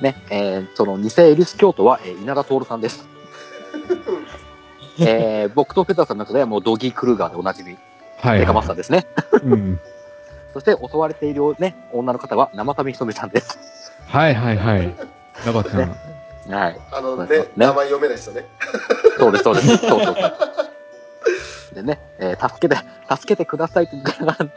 [0.01, 3.07] ね、えーその偽エリス京都は、えー稲田徹さんです。
[4.99, 7.77] えー僕とペタさんの中ではもうドギー・クルーガーでおなじみ、
[8.19, 8.39] はい。
[8.39, 9.05] デカマスターですね。
[9.43, 9.79] うん。
[10.53, 13.57] そして襲われているね、女の方は生田美ひとみさんです。
[14.07, 14.95] はいはいはい。
[15.45, 16.06] ナバちゃん。
[16.49, 16.79] はい。
[16.91, 18.45] あのねね名前読めない人ね
[19.17, 19.77] そうです、そうです。
[19.77, 20.15] そうそうそう。
[21.75, 24.51] でね、えー助けて、助けてくださいって言いながらね、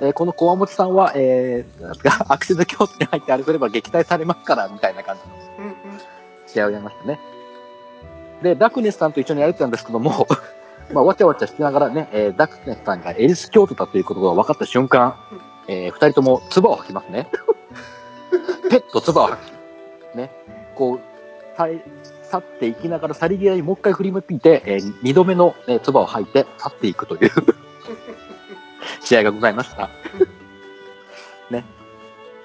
[0.00, 1.92] えーこの小わもちさんは、えー、
[2.32, 5.22] アクシズ教室に入ってあれすれば撃退されますから、みたいな感じ
[5.62, 5.72] の
[6.46, 7.20] 試合をやりましたね。
[8.42, 10.26] で、ダクネスさんと一緒にやれてたんですけども、
[10.92, 15.14] まあ、わちゃわちゃしながらね、えーダクネスさんがエリス京都だということが分かった瞬間、
[15.68, 17.28] えー二人とも唾を吐きますね。
[18.70, 19.59] ペッと唾を吐き、ね、
[20.80, 21.00] こう、
[22.30, 27.30] 去っていきながら去り際にもう一回振り向いて、えー二度目の、えー唾を吐いて去っていくという
[29.04, 29.90] 試合がございました。
[31.50, 31.66] ね。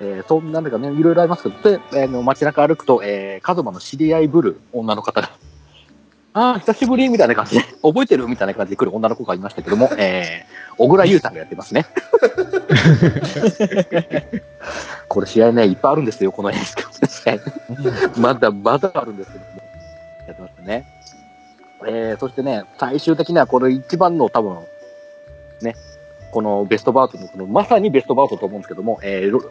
[0.02, 5.30] えーそんなんだかね、いろいろありますけど、で、えーの街中歩くと、えー、カズマの知り合いぶる女の方が、
[6.38, 11.86] ああ、久しぶりみたいな感じで、 覚えてるみたいな感じで来る女の子がいましたけども、えー、小倉優太がやってますね。
[15.08, 17.38] これ試合ね、いっぱいあるんですよ、この NHK 試合。
[18.18, 19.52] まだまだあるんですけども、
[20.28, 20.86] やってましたね。
[21.88, 24.58] えー、そしてね、最終的にはこれ一番の多分、
[25.62, 25.74] ね、
[26.32, 29.42] このベストバウトの、このまさにベストバウトと思うんですけども、えー、ロ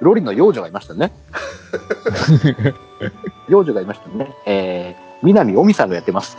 [0.00, 1.12] ロリの幼女がいましたね。
[3.48, 4.30] 幼女がいましたね。
[4.44, 6.36] えー、南尾美さんがやってます。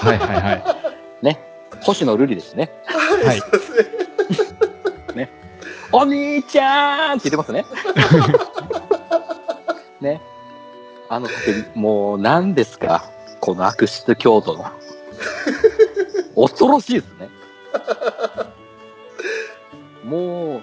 [0.00, 1.24] はいはいはい。
[1.24, 1.40] ね。
[1.82, 2.70] 星野瑠璃ですね。
[2.86, 3.40] はい
[5.16, 5.30] ね
[5.92, 7.66] お兄ちゃんって言ってますね。
[10.00, 10.20] ね。
[11.08, 11.28] あの、
[11.74, 13.04] もう何ですか？
[13.40, 14.64] この悪質京都の。
[16.34, 17.28] 恐ろしいですね。
[20.04, 20.62] もう、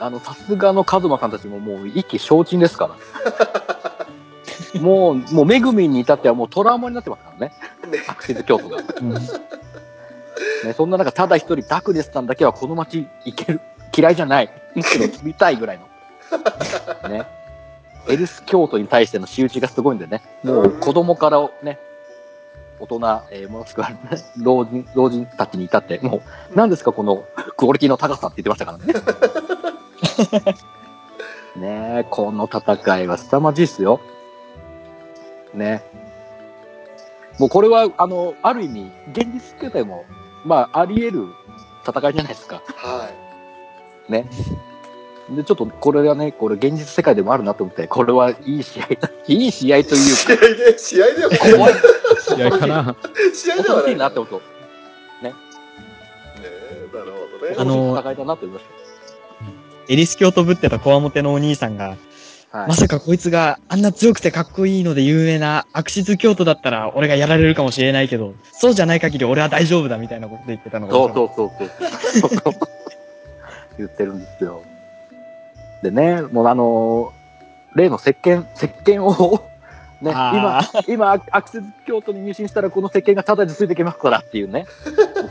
[0.00, 3.73] あの、さすがのカズマさんたちももう意気消沈ですから。
[4.80, 7.52] もう、もう、めぐみんに至ってはもうトラウマになってますからね。
[7.90, 8.82] ね悪質京都が。
[10.64, 13.60] ね、そんな中、ただ一人ダクネスさんだけはこの街行ける。
[13.96, 14.50] 嫌いじゃない。
[14.74, 17.08] むしろ住みたいぐらいの。
[17.08, 17.26] ね。
[18.08, 20.22] エリス京都に対しての仕打ちがすごいんでね。
[20.42, 21.78] もう子供からね、
[22.80, 23.96] 大人、えー、ものすごい、ね、
[24.38, 27.24] 老人、老人たちに至って、もう、何ですかこの
[27.56, 28.94] クオリティの高さって言ってましたからね。
[31.56, 34.00] ねえ、この戦いは凄まじいっすよ。
[35.54, 35.82] ね。
[37.38, 40.04] もうこれは、あの、ある意味、現実世界も、
[40.44, 41.26] まあ、あり得る
[41.86, 42.62] 戦いじゃないですか。
[42.76, 43.10] は
[44.08, 44.28] ね。
[45.30, 49.10] で、ちょっとこれがね、これ現実世界でもあるなと思って、これはいい試合だ。
[49.26, 51.74] いい試合という試合で、試合では、か、怖い。
[52.20, 52.96] 試合かな。
[53.34, 53.96] 試合ではないい。
[53.96, 54.36] なってこと。
[55.22, 55.32] ね
[56.42, 57.56] えなるほどね。
[57.58, 58.64] あの戦いだなって思いまし
[59.88, 62.13] エリス教とぶってたコアモテのお兄さんが、た。
[62.56, 62.74] はいま。
[62.74, 70.92] さかこいつがあんな強くてかっこいいので有名なアクシズ京都だったら俺がやられるかもしれないけど、そうじゃない限り俺は大丈夫だみたいなこと言ってたのが。
[70.92, 71.50] そうそうそう
[72.30, 72.52] そう。
[73.76, 74.62] 言ってるんですよ。
[75.82, 77.24] でね、もうあのー
[77.74, 79.44] 例の石鹸、石鹸を、
[80.00, 84.66] ね、今あ、今、アクセス京都に入信したらこの石鹸がただでついてきますからっていうね。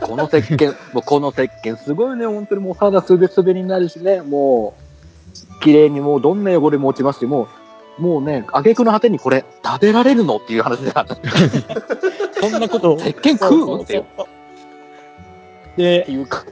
[0.02, 4.83] この石鹸、もうこの石鹸、すごいね、本当にもう肌すべすべになるしね、もう、
[5.60, 7.48] 綺麗にもうどんな汚れも落ちますし、も
[7.98, 11.16] う、もうね、挙句の果てにこれ、食べられるのっていう話であった。
[12.40, 12.96] そんなことを。
[12.98, 13.82] 石鹸食う？
[13.82, 14.04] っていうっ
[15.76, 16.44] でて、いうか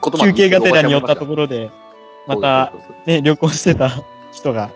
[0.00, 1.70] ことまで休憩がてらに寄ったところで、
[2.26, 3.90] また、そうそうそうね、旅行してた
[4.32, 4.70] 人が、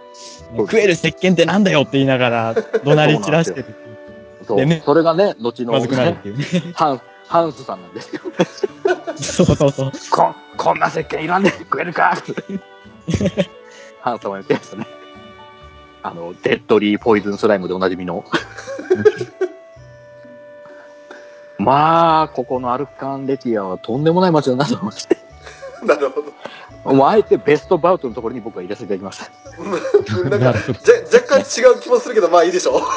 [0.57, 2.55] 食える石鹸ってなんだよって言いながら、
[2.85, 3.75] 怒鳴り散らしてる。
[4.47, 6.45] そうでねそれがね、後の、まずくなるっね、ていうね。
[6.75, 8.21] ハンハンスさんなんですよ。
[9.17, 9.93] そうそうそう。
[10.11, 12.17] ここんな石鹸いらんねん食えるか
[14.03, 14.87] ハンスさんは言ってましたね。
[16.03, 18.25] あの、デッドリーポイズンスライムでおなじみの。
[21.59, 25.17] まあ、ここのアルカンレティアはとんでもない街だなと思って。
[25.87, 26.33] なるほど。
[26.93, 29.31] もうあえてベストバウトのところに僕は入れさせていただきまし
[30.21, 30.29] た。
[30.29, 32.81] なんか、じゃ若干違う気もするけど、まあいいでしょう。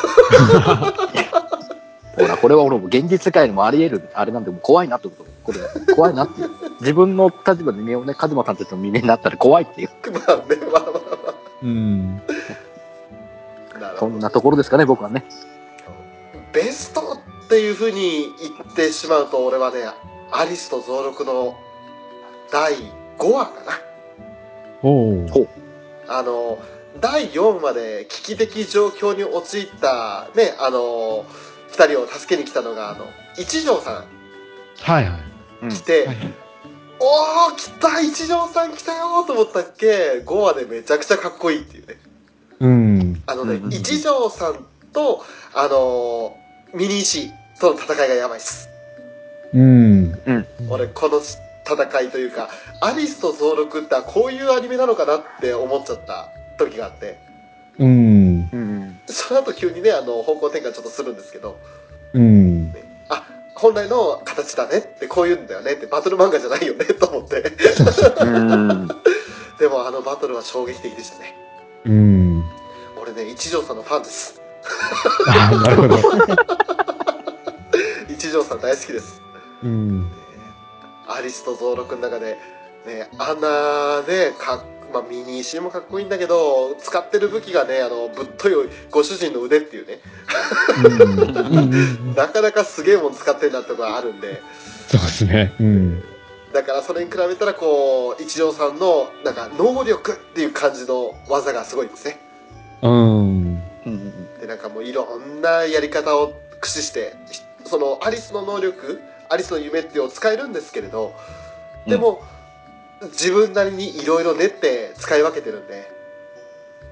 [2.17, 5.25] ほら、これは俺も現実世界にもあり得る、あれなんで、もう怖いなってこと。
[5.43, 5.59] これ、
[5.93, 6.49] 怖いなっていう。
[6.79, 9.89] 自分の立場で身をね、カズマさんたちの身になったら怖いっていう。
[10.11, 10.84] まあね、まあ
[11.63, 12.21] うん。
[13.75, 13.79] あ。
[13.79, 15.25] なるほどそんなところですかね、僕はね。
[16.53, 19.77] ベストっていうふうに言ってしまうと、俺はね、
[20.31, 21.57] アリスと増録の
[22.51, 22.73] 第
[23.17, 23.71] 5話かな。
[24.81, 25.47] おお。
[26.07, 26.57] あの、
[27.01, 31.25] 第4話で危機的状況に陥った、ね、あの、
[31.67, 33.05] 二人を助けに来たのが、あの、
[33.37, 34.05] 一条さん
[34.81, 35.17] はいは
[35.63, 35.69] い。
[35.69, 36.44] 来て、はい
[36.99, 41.95] おー、来た一条さん来たよと思ったっけ、5話でめちゃくちゃかっこいいっていうね。
[42.59, 43.23] うん。
[43.25, 46.37] あのね、うんうんうん一条さんと、あの
[46.73, 48.69] ミニ石との戦いがやばいっす。
[49.53, 50.19] うん。
[50.69, 52.49] 俺、この戦いというか、
[52.81, 57.17] アリスと増録ってこういうアニメなのかなって思っちゃった時があって、
[57.77, 58.49] うん。
[58.51, 58.99] うん。
[59.07, 61.57] その後急にね、あの、方向転換ちょっとするんですけど、
[62.13, 62.73] うん。
[62.73, 62.84] あ、
[63.55, 67.53] 本来の形だねって、こういうんだよねって、バトル漫画じゃないよねと思って。
[68.21, 68.87] うん。
[69.57, 71.35] でもあのバトルは衝撃的でしたね。
[71.85, 72.43] うん。
[73.01, 74.41] 俺ね、一条さんのファンです。
[75.27, 75.97] ああ、なるほど。
[78.09, 79.21] 一条さん大好きです。
[79.63, 80.11] うん。
[81.07, 82.37] アリスと増録の中で、
[82.85, 88.53] ね、あんなね、かっまあ、ミニ石もかっこいいんだけど、使ってる武器がね、あの、ぶっとい
[88.89, 89.99] ご主人の腕っていうね、
[90.85, 92.15] うん。
[92.15, 94.41] なかなかすげえもん使ってるなってとこがあるんで、
[94.87, 95.53] そうですね。
[95.59, 96.03] うん。
[96.53, 102.17] だからそれに比べたらこう、一条さんの、なんか、能力っていう感じの技がすごいですね。
[102.81, 103.61] うん。
[104.39, 111.13] で、なんかもういろんなやり方を駆使して、ひそのアリスの能力、アリスの夢っていうのを使えるんですけれど、
[111.85, 112.23] でも、
[113.01, 115.91] 自分なりにいろいろ練って使い分けてるんで、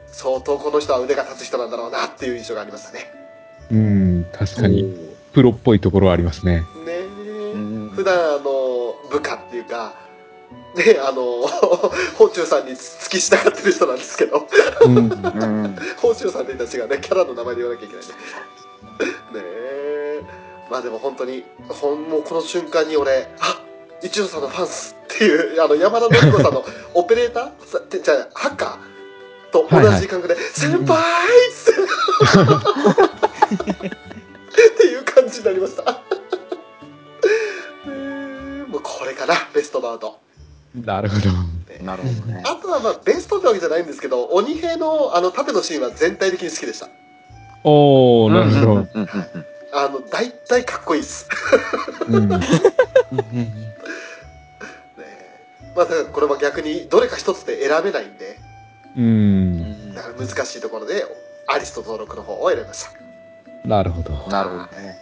[0.07, 3.11] 相当この人は腕が立つ人なんだろうなっていう印象がありましたね。
[3.71, 4.25] うん。
[4.31, 4.95] 確かに、
[5.33, 6.63] プロっぽいところはありますね。
[6.85, 7.03] ね
[7.95, 9.95] 普段あの、部下っていうか、
[10.75, 11.43] ね、あの、
[12.13, 14.47] 宝中さんに付き従ってる人なんですけど、
[14.85, 14.97] うん。
[14.97, 15.75] うん。
[15.95, 18.13] 宝中さんってたちがね、キャラの名前で言わなきゃいけないね。
[19.33, 20.21] ねえ。
[20.69, 23.61] まあでも本当に、ほんもうこの瞬間に俺、あ
[24.03, 27.65] 一条さんのファンスっていう、あの、山田紀子さんのオペレーター？
[27.65, 31.75] さてじゃあ、ハッカーと同じ感覚で、先輩っつっ
[33.65, 33.89] て、っ
[34.77, 35.83] ていう感じになりました。
[38.67, 40.19] もうこれかな、ベストバウト。
[40.75, 41.29] なるほど。
[41.83, 42.43] なるほどね。
[42.45, 46.89] あとはまあベストってわけじゃないんですけど、鬼平のあの縦のシーンは全体的に好きでした。
[47.63, 48.87] おー、なるほど。
[49.75, 51.27] あの、大体かっこいいです。
[52.09, 52.29] うん。
[55.75, 58.39] まあ、だからこれは逆にどれか一つで選べないんで、
[58.95, 59.93] うん。
[59.93, 61.05] だから難しいところで、
[61.47, 62.91] アリスと登録の方を選びました。
[63.67, 64.11] なるほど。
[64.29, 64.97] なるほどね。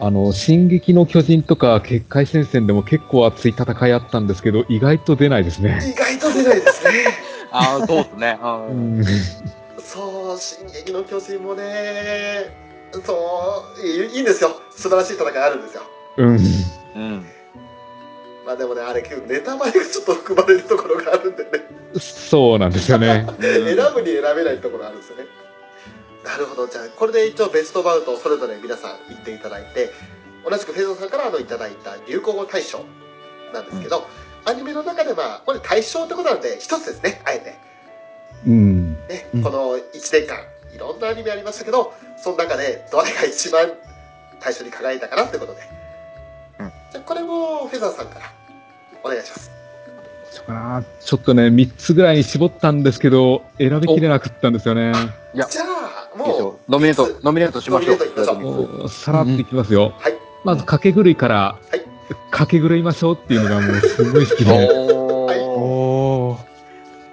[0.00, 5.80] あの、進撃の巨人とか、結界戦線でも結構熱い戦いあったんですけど、意外と出ないですね。
[5.84, 6.90] 意外と出ないですね。
[7.50, 8.38] ああ、そうですね。
[8.40, 9.04] ううんん。
[9.80, 12.54] そう、進撃の巨人もね、
[13.04, 14.60] そう、いいいいんですよ。
[14.70, 15.82] 素晴らしい戦いあるんですよ。
[16.18, 16.38] うん。
[16.94, 17.26] うん。
[18.48, 21.50] まあでもねあれ結構ネタバレがちょっと含まれるところがあるんでね。
[22.00, 23.26] そうなんですよね。
[23.38, 25.26] 選ぶに選べないところあるんですよね。
[26.24, 26.66] なるほど。
[26.66, 29.92] じゃあこれで一応ベストバウトをそれぞれ皆さん言っていただいて
[30.48, 32.86] 同じくフェザーさんからあのいただいた流行語大賞
[33.52, 34.08] なんですけど、
[34.46, 37.54] アニメの中でまあこれ大賞ってことなんで一つですねあえて。
[38.46, 38.92] うん。
[39.10, 40.38] ね、うんこの1年間
[40.74, 43.72] いろんなアニメありましたけどその中でどれが一番
[44.40, 45.60] 大賞に輝いたかなってことで、
[46.60, 46.72] うん。
[46.92, 48.37] じゃあこれもフェザーさんから
[49.04, 49.58] お願いします
[51.04, 54.92] ちょっとね、3つぐらいに絞ったんですけど、選びきれなくったんですよね。
[55.34, 58.88] いやじゃあもうよノミネート、ノミネートしましょう。
[58.88, 59.92] さらっといきますよ。
[59.98, 61.88] はいまず、掛け狂いから、はい
[62.30, 64.68] 掛け狂いましょうっていうのがもうすごい好きで。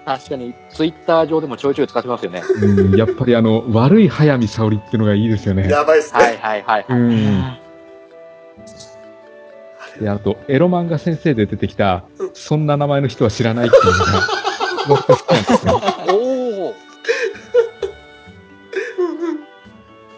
[0.05, 2.43] 確かに、ツイッター上でもちょいちょい使ってますよね。
[2.61, 5.67] うん、やっぱりあの、悪い早見沙織っていうのがいいですよね。
[5.67, 6.85] やばいっすね、はいはいはい。
[6.87, 7.57] うん。
[9.99, 13.97] で、あと、エロ漫画先生で出てきたうん、そんな名前の人は知らないっていうのが、
[14.87, 15.81] 僕好きなんですよ。
[16.09, 16.13] お
[16.69, 16.75] お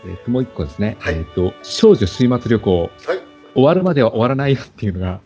[0.05, 0.95] えっと、もう一個ですね。
[0.99, 2.89] はいえっと、少女睡末旅行。
[3.05, 5.19] はい終わるまでは終わらないよっていうのが、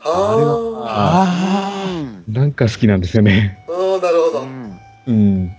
[0.00, 1.72] ああ
[2.26, 2.34] うん。
[2.34, 3.64] なんか好きなんですよね。
[3.68, 5.46] ーあーなるほど、うんうん。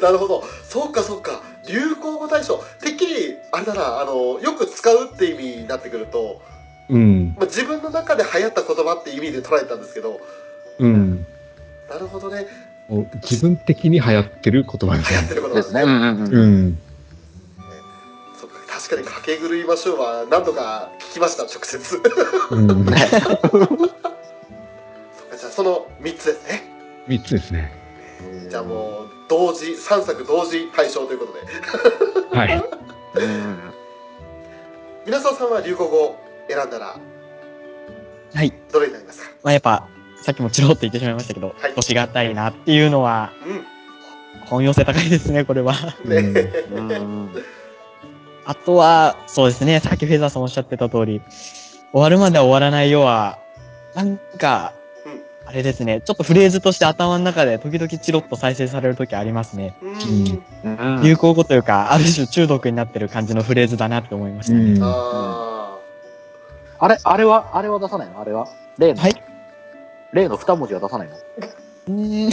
[0.00, 6.42] なるほどそうかそうか流行語大賞てっきりあれだなあのよく使うって意味になってくると、
[6.88, 7.34] うん。
[7.36, 10.20] まあ、自分の中で流行った言葉って意味で捉えたんですけど
[10.78, 11.26] うん。
[11.88, 12.46] なるほどね
[13.22, 15.28] 自分的に流行ってる言葉です流行っね。
[15.28, 15.80] てることなんですね。
[15.80, 16.34] ねうんうんうん。
[16.34, 16.78] うん。
[18.38, 22.10] そっか確かに掛け狂いましょうは何度か聞きました直接 そっか
[22.50, 22.84] うん。
[22.84, 22.96] じゃ
[25.48, 26.62] あその3つですね
[27.08, 27.83] 三つですね。
[28.48, 31.32] じゃあもう同時3作同時対象ということ
[32.32, 32.56] ではい。
[33.16, 33.58] うん。
[35.06, 36.16] 皆さんさんは流行語
[36.48, 36.96] 選んだら
[38.34, 38.52] はい。
[38.72, 39.30] どれになりますか？
[39.42, 39.86] まあ、やっぱ、
[40.22, 45.74] さっきもチロって言ってしまいましたけど、はい年がたいなっていうのは、う本寄せ高いですね、これは。
[46.04, 46.50] んね。
[48.46, 51.22] あとは、そうですね、さっきフェザーさんおっしゃってた通り、
[51.92, 53.38] 終わるまでは終わらないようは、
[53.94, 54.72] なんか
[55.54, 59.74] れですね、ちょっとフレーズとして頭の中で時々チロッと再生される時ありますね。
[59.82, 61.02] うんうん。
[61.02, 64.72] 流行語というか、ある種中毒になってる感じのフレーズだなって思いましたね。
[64.74, 64.82] うん。
[64.82, 65.78] あ
[66.78, 68.20] あれ、あれは、あれは出さないの？
[68.20, 68.46] あれは？
[68.78, 69.22] 例の、はい。
[70.12, 71.16] 例の二文字は出さないの？
[71.16, 72.30] うーん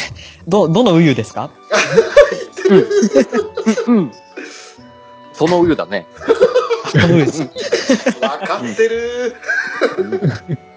[0.48, 1.52] ど、どのウユですか？
[3.88, 4.12] うん。
[5.34, 6.06] その湯だね。
[6.96, 7.44] あのウユです。
[8.22, 9.36] あ分かってる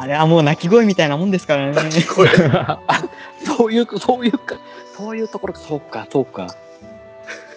[0.00, 1.74] あれはもう鳴き声みたいなもんですからね。
[2.14, 2.30] これ
[3.44, 4.56] そういう、そういうか、
[4.96, 6.46] そういうところか、そうか、そうか。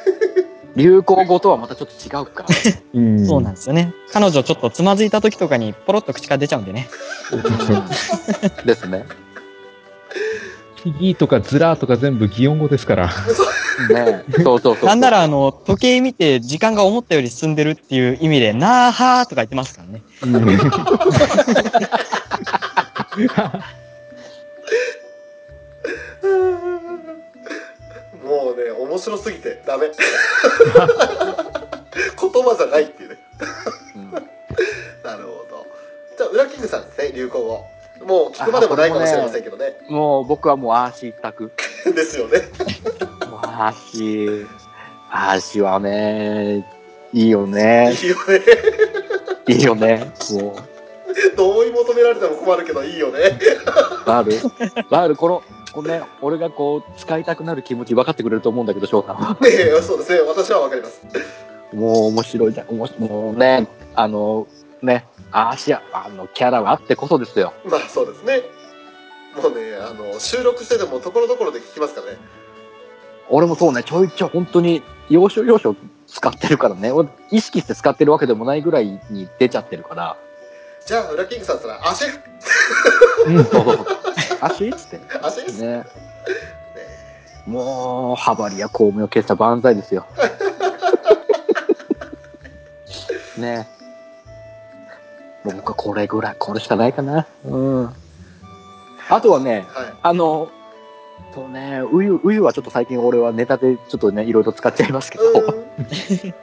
[0.75, 2.45] 流行語とはまたちょっと違うか。
[2.93, 3.25] うん。
[3.25, 3.93] そうなんですよね。
[4.11, 6.89] 彼女ちょっとつまずいた時とかにポロッと口から出ちゃうんでね。
[8.65, 9.05] ですね。
[10.83, 13.07] キギとかズラとか全部擬音語ですから。
[13.07, 14.85] ねそうそうそうそう。
[14.85, 20.01] なんならあの、時計見て時間が思ったより進んでるっていう意味で、なーはーとか言ってますからね。
[28.23, 29.91] もうね面白すぎてダメ。
[29.93, 30.01] 言
[32.43, 33.17] 葉じゃないっていうね。
[33.95, 34.11] うん。
[34.11, 34.19] な
[35.17, 35.67] るほど。
[36.17, 37.65] じゃあウラキングさんですね流行語。
[38.05, 39.77] もう聞くまでもないかもしれませんけどね。
[39.87, 41.51] もう僕はもうアーシー一択。
[41.93, 42.39] ですよね。
[43.29, 44.47] もうアーシー、
[45.11, 46.65] アーシーはね、
[47.13, 47.95] いいよね。
[48.01, 48.41] いいよね。
[49.47, 50.11] いいよね。
[50.31, 50.55] も
[51.37, 53.39] 同意求められても困るけどいいよね
[54.03, 54.41] う、 バー
[54.75, 55.43] ルバール、この、
[55.73, 59.37] このね、俺がこう、使いたくなる気持ち分かってくれると思うんだけど、翔さんは。
[59.45, 61.01] ええそうですね私はわかります
[61.73, 62.75] もう面白いじゃん。
[62.75, 64.47] もうもうね、あの、
[64.81, 67.53] ね、アーシー、あの、キャラはあってこそですよ。
[67.65, 68.43] まあそうですね
[69.35, 72.17] もうねあの収録しててもところどころで聞きますからね
[73.29, 75.75] 俺もそうね、ちょいちょい本当に、要所要所
[76.07, 76.91] 使ってるからね。
[76.91, 80.17] 俺意識して使ってるわけでもないぐらいに出ちゃってるから。
[80.85, 82.05] じゃあウラキングさんったら足。
[84.41, 84.99] 足っつって。
[85.21, 85.85] 足ですねね。
[87.47, 90.05] もう、ハバリや巧妙を消した万歳ですよ。
[93.37, 93.67] ね
[95.43, 97.27] 僕はこれぐらい、これしかないかな。
[97.45, 97.95] うん。
[99.09, 100.49] あとはね、はいあの、
[101.33, 105.65] そうね、ウユ、ウユはちょっと最近俺はネタでちょっとね、いろいろ使っちゃいますけど、うん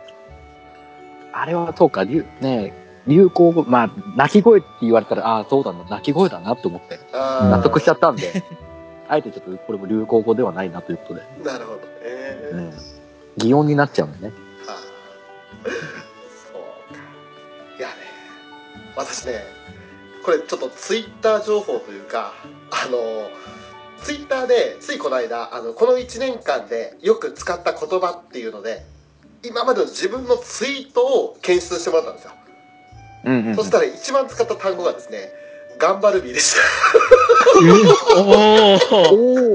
[1.33, 2.75] あれはそうか、流、ね、
[3.11, 8.45] 流行語、まあ、鳴き声って言われたら、ああ、そうだな、鳴き声だなと思って、あ納得しちゃったんで、
[9.09, 11.79] あえてちょっとこれも流行語ではないなということで、ーなるほど。
[11.79, 11.85] ね、
[12.53, 12.73] うん。
[13.37, 14.29] 擬音になっちゃうのね。
[14.29, 14.33] は
[14.75, 15.71] あ。
[16.53, 17.01] そうか。
[17.79, 17.95] いやね
[18.95, 19.43] 私ね
[20.25, 22.35] これちょっとツイッター情報というか
[22.71, 22.99] あの
[24.03, 28.85] ツイッターでついこの間あのこの1年間でよく使った言葉っていうので
[29.43, 32.33] 今までの自分のツイートを検出してもらったんですよ、
[33.25, 33.57] うんうんうん。
[33.57, 35.31] そしたら一番使った単語がですね
[35.79, 36.61] 頑張るビーでした
[38.17, 38.21] お
[39.51, 39.55] お。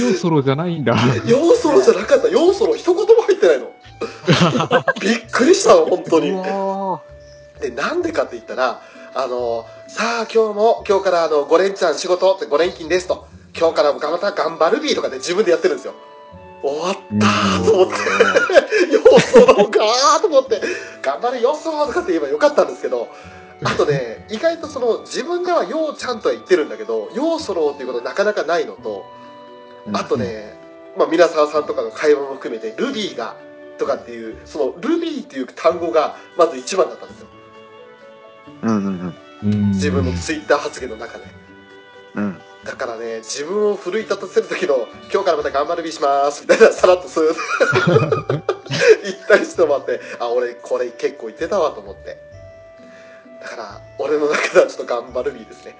[0.00, 0.94] ヨソロじゃないんだ。
[1.26, 2.28] ヨーソロじゃなかった。
[2.28, 3.72] ヨーソロ一言も入ってないの。
[5.00, 6.32] びっくりしたの本当に。
[7.60, 8.80] でなんでかって言ったら
[9.14, 13.26] あのさあ今日も今日からあの5連チャン仕事って5連勤ですと。
[13.58, 15.94] 今日からもまた頑張るビーとかで自分でやってるんですよ
[16.62, 20.60] 終わったーと思ってヨーソロかーと思って
[21.02, 23.08] 頑張るヨーソロとかって言えばよかったんですけど
[23.64, 29.04] あとね意外とその自分ではヨーちゃんとは言ってるんだけどヨーソロっていうことなかなかないのと
[29.92, 30.54] あとね、
[30.96, 33.36] まあ、皆沢さんとかの会話も含めて、ルビーが、
[33.78, 37.26] とかっていう、その、ルビーっていう単語が、まず一番だったんですよ。
[38.62, 39.14] うんうんうん
[39.72, 41.24] 自分のツイッター発言の中で。
[42.14, 42.40] うん。
[42.66, 42.70] うん。
[42.70, 52.18] だからね、自分を奮い立たせる時の、今日からまた頑張るビーします、みたいな、さらっとスーッと言ったりしてもらって、あ、俺、これ結構言ってたわと思って。
[53.42, 55.76] だから、俺の中ではちょっと頑張るビーですね。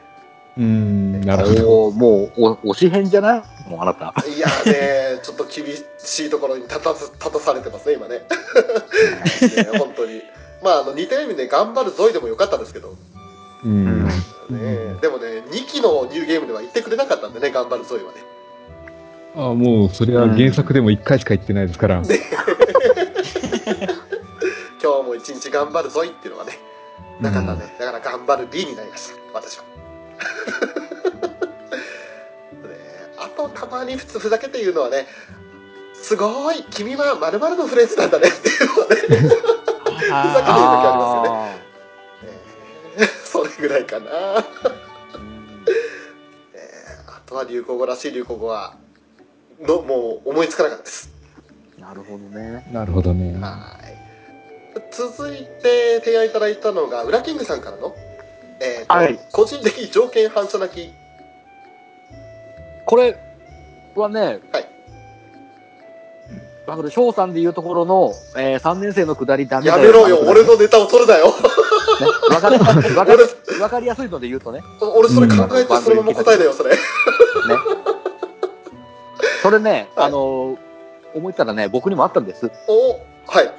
[0.59, 1.91] うん、なるほど。
[1.91, 3.70] もう、お、推し変じゃない？
[3.70, 4.14] もうあなた。
[4.26, 5.66] いやーね、ちょっと厳
[5.99, 8.22] しいところに立たす立たされてますね、今ね。
[9.72, 10.22] ね本当に。
[10.62, 12.95] まあ、あの、似た意味で頑張るぞいでもよかったんですけど、
[13.64, 14.09] うん。
[14.49, 18.24] ね、でもね、2期のニューゲームでは言ってくれなかったんでね、頑張るぞいはね。
[19.34, 22.03] あもう、それは原作でも1回しか言ってないですから。
[24.82, 26.59] 今日も一日頑張るぞいっていうのがね、
[27.20, 27.59] なかったん。
[27.59, 29.64] で、だから頑張る B になりました、私は。
[32.62, 32.76] ね、
[33.18, 35.07] あと、たまに普通ふざけて言うのはね、
[35.94, 39.36] すごい君は〇〇のフレーズなんだねっていうのはね、 ふざけてる時
[40.09, 41.65] ありますよね。
[43.61, 44.09] ぐらいかな。
[44.09, 44.42] えー
[47.09, 48.76] あとは流行語らしい流行語は、
[49.61, 51.11] の、もう思いつかなかったです。
[51.78, 52.68] なるほどね。
[52.72, 53.38] なるほどね。
[53.40, 53.96] はい。
[54.92, 57.94] 続いて提案いただいたのが、ウラキングさんからの、
[58.61, 60.92] えーとはい個人的条件反射泣き。
[62.84, 63.18] これ
[63.96, 64.68] はね、はい。
[66.66, 71.32] だから翔さんで言うところの、えー、3年生のくだりダメだやめろよ、俺ね、のネタを取るなよ。
[72.30, 72.64] わかり、わ
[73.07, 74.62] かり、わかりやすいので言うとね。
[74.80, 76.70] 俺それ考えてそのまま答えだよ、それ。
[76.70, 76.76] ね。
[79.42, 80.66] それね、はいあのー
[81.16, 82.51] 思いったらね、僕にもあったんです。
[82.68, 83.51] おはい。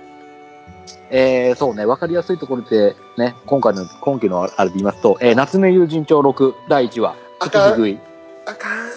[1.09, 7.99] えー、そうね、わかりやすいところで、ね、今回の、今期のあれで言いますと、えー、夏目友人帳6第1話、あかん月日食い、
[8.45, 8.89] あかん。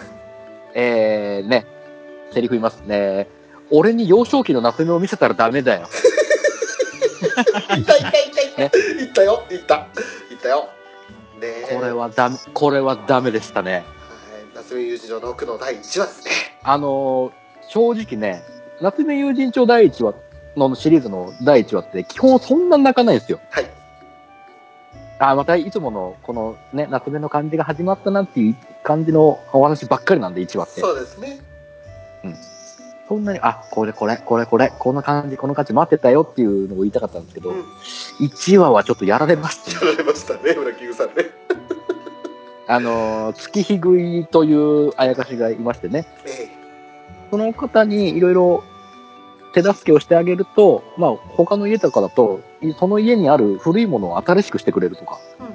[0.74, 1.66] えー、ね、
[2.32, 3.28] セリフ言いますね。
[3.70, 5.88] 俺に幼少期の夏目を見せたらダメだよ。
[7.26, 8.18] いたいたいた
[8.62, 8.76] いた。
[8.76, 9.76] ねいったよ、いった。
[10.30, 10.68] いったよ。
[11.40, 13.72] ねえこれはダメ、これはダメでしたね。
[13.72, 13.84] はい。
[14.54, 16.30] 夏目友人の6の第1話ですね。
[16.62, 17.40] あのー
[17.70, 18.42] 正直ね、
[18.80, 20.14] 夏目友人帳第1話
[20.56, 23.40] のシリーズの第1話って基本そんな泣かないんですよ。
[23.48, 23.70] はい。
[25.20, 30.80] あ、またいつものこのね、夏目の感じが始まったなっていう感じのお話ばっかりなんで1話って。
[30.80, 31.38] そうですね。
[33.11, 37.64] そんなに、あ、これこれ、これこれ、こんな感じ、この感じ待ってたよっていうのを言いたかったんですけど、うん。
[38.20, 39.90] 1話はちょっとやられましたね。
[39.90, 41.14] やられましたね、ウラキングさんね。
[42.68, 46.46] あのー月日食いというあやかしがいましてね、え
[47.32, 48.62] その方にいろいろ
[49.54, 55.50] 手助けをしてあげると、まあ他の家とかだと、いその家にある古いものを新しくしてくれるとかえうんう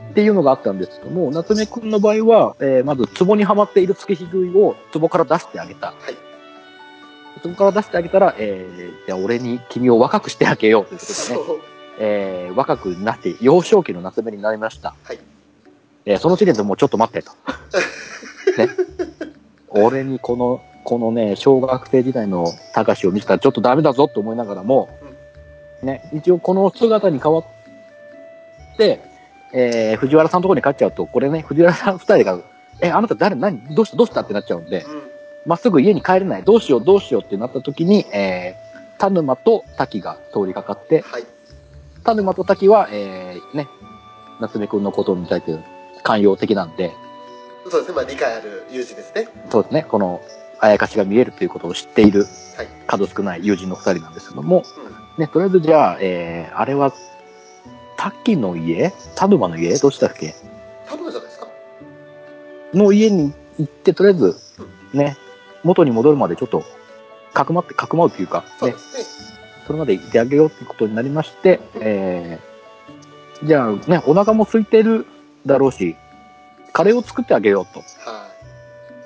[0.00, 5.86] んっていうのがあったんですけども、夏目くんの場合は、えーまず壺にはまっている月日食いを壺から出してあげた。
[5.86, 6.21] はい。
[7.42, 11.60] 壺から出してあげたら、えー、じゃあ俺に君を若くしてあげようということでね、そう。
[11.98, 14.94] えー若くなって幼少期の夏目になりました。
[15.04, 15.18] はい。
[16.04, 17.32] えーその時点でもうちょっと待ってと。
[18.58, 18.68] ね。
[19.68, 24.90] 俺にこの、このね、小学生時代の高志を見せたらちょっとダメだぞと思いながらも、
[25.82, 27.44] ね、一応この姿に変わっ
[28.76, 29.00] て、
[29.54, 32.38] えー藤原さんのところに帰っちゃうと、これね、藤原さん二人が、
[32.80, 33.36] え、あなた誰？
[33.36, 33.60] 何？
[33.74, 33.96] どうした？
[33.96, 34.22] どうした？
[34.22, 35.02] ってなっちゃうんで、うん。
[35.46, 36.44] まっすぐ家に帰れない。
[36.44, 41.24] どうしようどうしようってなった時に、えー、田沼と滝が通りかかって、はい。
[42.04, 43.68] 田沼と滝は、えー、ね、
[44.40, 45.58] 夏目くんのことに対して
[46.02, 46.92] 寛容的なんで、
[47.68, 49.28] そうですね、まあ理解ある友人ですね。
[49.50, 50.20] そうですね、この、
[50.58, 52.26] あやかしが見えるということを知っている
[52.56, 52.68] はい。
[52.86, 54.64] 数少ない友人の二人なんですけども、
[55.16, 55.22] うん。
[55.22, 56.92] ね、とりあえずじゃあ、えー、あれは、
[57.96, 58.92] 滝の家？
[59.14, 59.78] 田沼の家？
[59.78, 60.34] どうしたっけ？
[60.88, 61.46] 多分じゃないですか。
[62.74, 64.36] の家に行って、とりあえず、
[64.92, 65.16] ね、
[65.64, 66.64] 元に戻るまでちょっと、
[67.32, 68.74] かくまって、かくまうというか、ね
[69.66, 75.06] それまでいてあげようということになりまして、えー、じゃあね、お腹も空いてる
[75.46, 75.96] だろうし、
[76.72, 78.28] カレーを作ってあげようと、は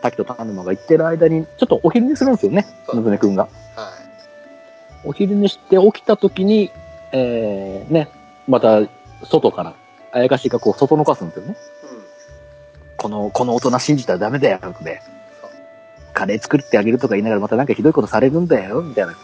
[0.03, 3.45] 滝と田沼が言ってる間に、ちょっとお昼寝するんですよね、そうむずねくんが。
[3.45, 3.81] い。
[3.81, 5.09] はい。
[5.09, 6.71] お昼寝して起きた時に、
[7.13, 8.09] えー、ね、
[8.49, 8.81] また
[9.25, 9.75] 外から、
[10.13, 11.57] あやかしがこう、外のかすんですよね。
[11.83, 12.01] うん。
[12.97, 15.16] この、この大人信じたらダメだよ、でそう。
[16.17, 19.15] カレー作ってあげるとか言いながらまたなんかひどいことされるんだよ、みたいな。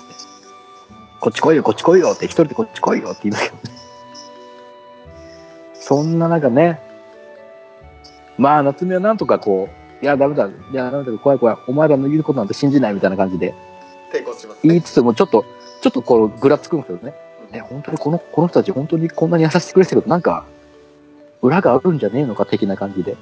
[1.21, 3.79] こっち来いよ、こっち来いよって、一人でこっち来いよって言うんだけどね。
[5.73, 6.81] そんな中ね、
[8.37, 9.71] まあ、夏目はなんとかこ
[10.03, 13.55] う、いや、ダメだ、いや、ダメだ、怖い怖い、お前らの言うことなんて信じないみたいな感じで
[14.13, 14.61] 抵抗しますね。
[14.65, 15.47] 言いつつも、ちょっと、
[15.81, 17.15] ちょっとこう、ぐらつくんですよね。
[17.53, 20.45] え、本当にこの、この人たち本当にこんなに優しくてくれてるけど、なんか、
[21.41, 23.17] 裏があるんじゃねえのか的な感じで、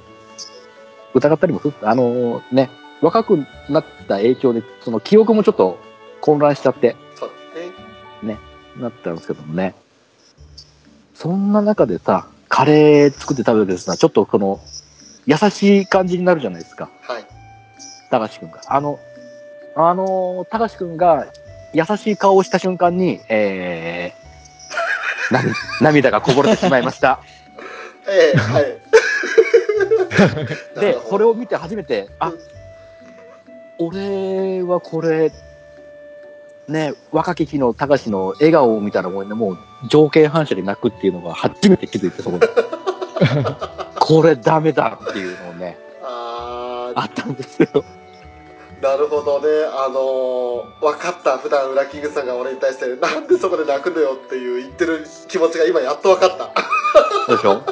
[1.13, 1.73] 疑ったりもする。
[1.83, 2.69] あのね、
[3.01, 5.79] 若くなった影響で、その記憶もちょっと
[6.21, 7.71] 混乱しちゃって、そうで
[8.19, 8.37] すね。
[8.77, 9.75] なったんですけどもね。
[11.15, 14.59] そんな中でさ、カレー作って食べるですな、ちょっとこの、
[15.25, 16.89] 優しい感じになるじゃないですか。
[17.01, 17.25] はい。
[18.09, 18.61] 高橋くんが。
[18.67, 18.99] あの、
[19.75, 21.27] あの、高橋くんが
[21.73, 27.21] 優しい顔をした瞬間に、えー、涙涙がこぼれてしまいました。
[28.09, 28.77] ええはい。
[30.79, 31.31] で、それを。
[31.31, 32.39] を見て初めて、あうん、
[33.81, 35.31] 俺はこれ、
[36.67, 39.57] ね、若き日の高橋の笑顔を見たらもうね、もう
[39.87, 42.47] 条件反射で泣くっていうのが初めて気づいて、そこで。
[43.99, 47.67] これダメだっていうのをね、ああったんですよ。
[47.73, 49.47] ー、なるほどね。
[49.73, 51.39] あのー、分かった。
[51.39, 56.53] 普段、ウラキングさんが俺に対して、なんでそこで泣くのよっていう言ってる気持ちが今やっと分かった。
[57.25, 57.63] そうでしょ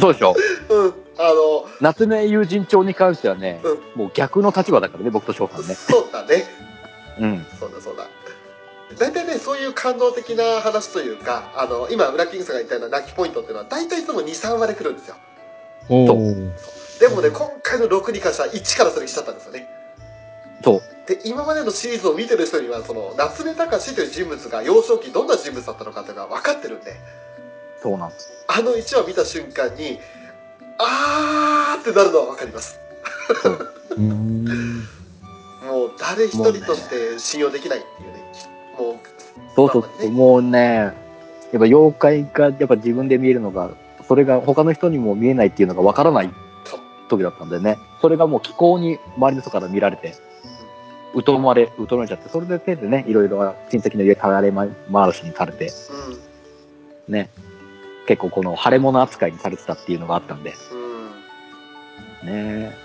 [0.00, 0.34] そうでしょ
[0.68, 1.05] うん。
[1.18, 3.60] あの夏目友人帳に関してはね、
[3.94, 5.74] うもう逆の立場だからね、僕と翔さんね。
[5.74, 6.44] そうだね。
[7.18, 7.46] うん。
[7.58, 8.06] そうだそうだ。
[8.98, 15.16] 大体ね、そういう感動的な話というか、あの、今、ウラキングさんが言ったような泣きポイントっていうのは、大体いつも2、3話で来るんですよ。
[15.88, 16.52] おそうー
[17.00, 19.68] でもね、今回の6に関しては1からそれ来ちゃったんですよね。
[20.62, 20.82] そう。
[21.06, 26.94] で、今までのシリーズを見てる人には、その、夏目隆という人物が幼少期どんな人物だったのかっていうのが分かってるんで、
[27.82, 28.32] そうなんです。
[28.48, 30.00] あの1話見た瞬間に、
[30.78, 32.78] あーってなるのは分かります。
[35.66, 38.32] もう、誰一人として信用できないっていうね。
[38.78, 38.96] もう、
[39.54, 40.92] そうそうもうね、やっ
[41.52, 43.70] ぱ妖怪がやっぱ自分で見えるのが、
[44.06, 46.30] それが他の人にも見えないっていうのがわからない
[47.08, 47.78] 時だったんでね。
[48.00, 50.14] それがもう気候に周りの人から見られて、
[51.24, 53.38] 疎まれ、疎まれちゃって、それで手でね、いろいろ
[53.70, 54.68] 親戚の家たられ回
[55.12, 55.72] しにされて、
[57.08, 57.12] うん。
[57.12, 57.30] ね、
[58.06, 60.56] 結構この腫れ物扱いにされてたっていうのがあったんで、うん。
[62.26, 62.76] ね、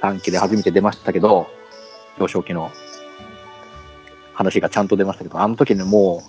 [0.00, 1.48] 短期で初めて出ましたけど、
[2.18, 2.70] 幼少期の
[4.34, 6.22] 話がちゃんと出ましたけど、あの時ね、も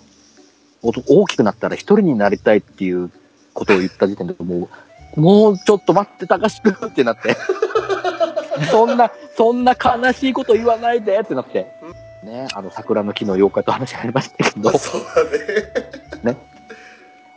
[0.82, 3.10] う、大きくなったら一人になりたいっていう
[3.52, 4.68] ことを言った時点でも
[5.16, 7.36] う、もうちょっと待って、高志くってなって。
[8.70, 11.66] そんな、そんな悲しいこと言わないでってなって。
[12.22, 15.87] ね、あの桜の木の妖怪と話がありましたけど、そうだね。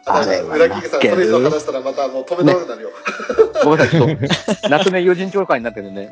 [0.01, 0.11] ね。
[0.11, 2.89] ああれは裏キングさん、それ以上話したらまたもう止めたくなるよ。
[3.63, 6.11] ごめんなさい、ちょっと、夏目友人長会になってるね、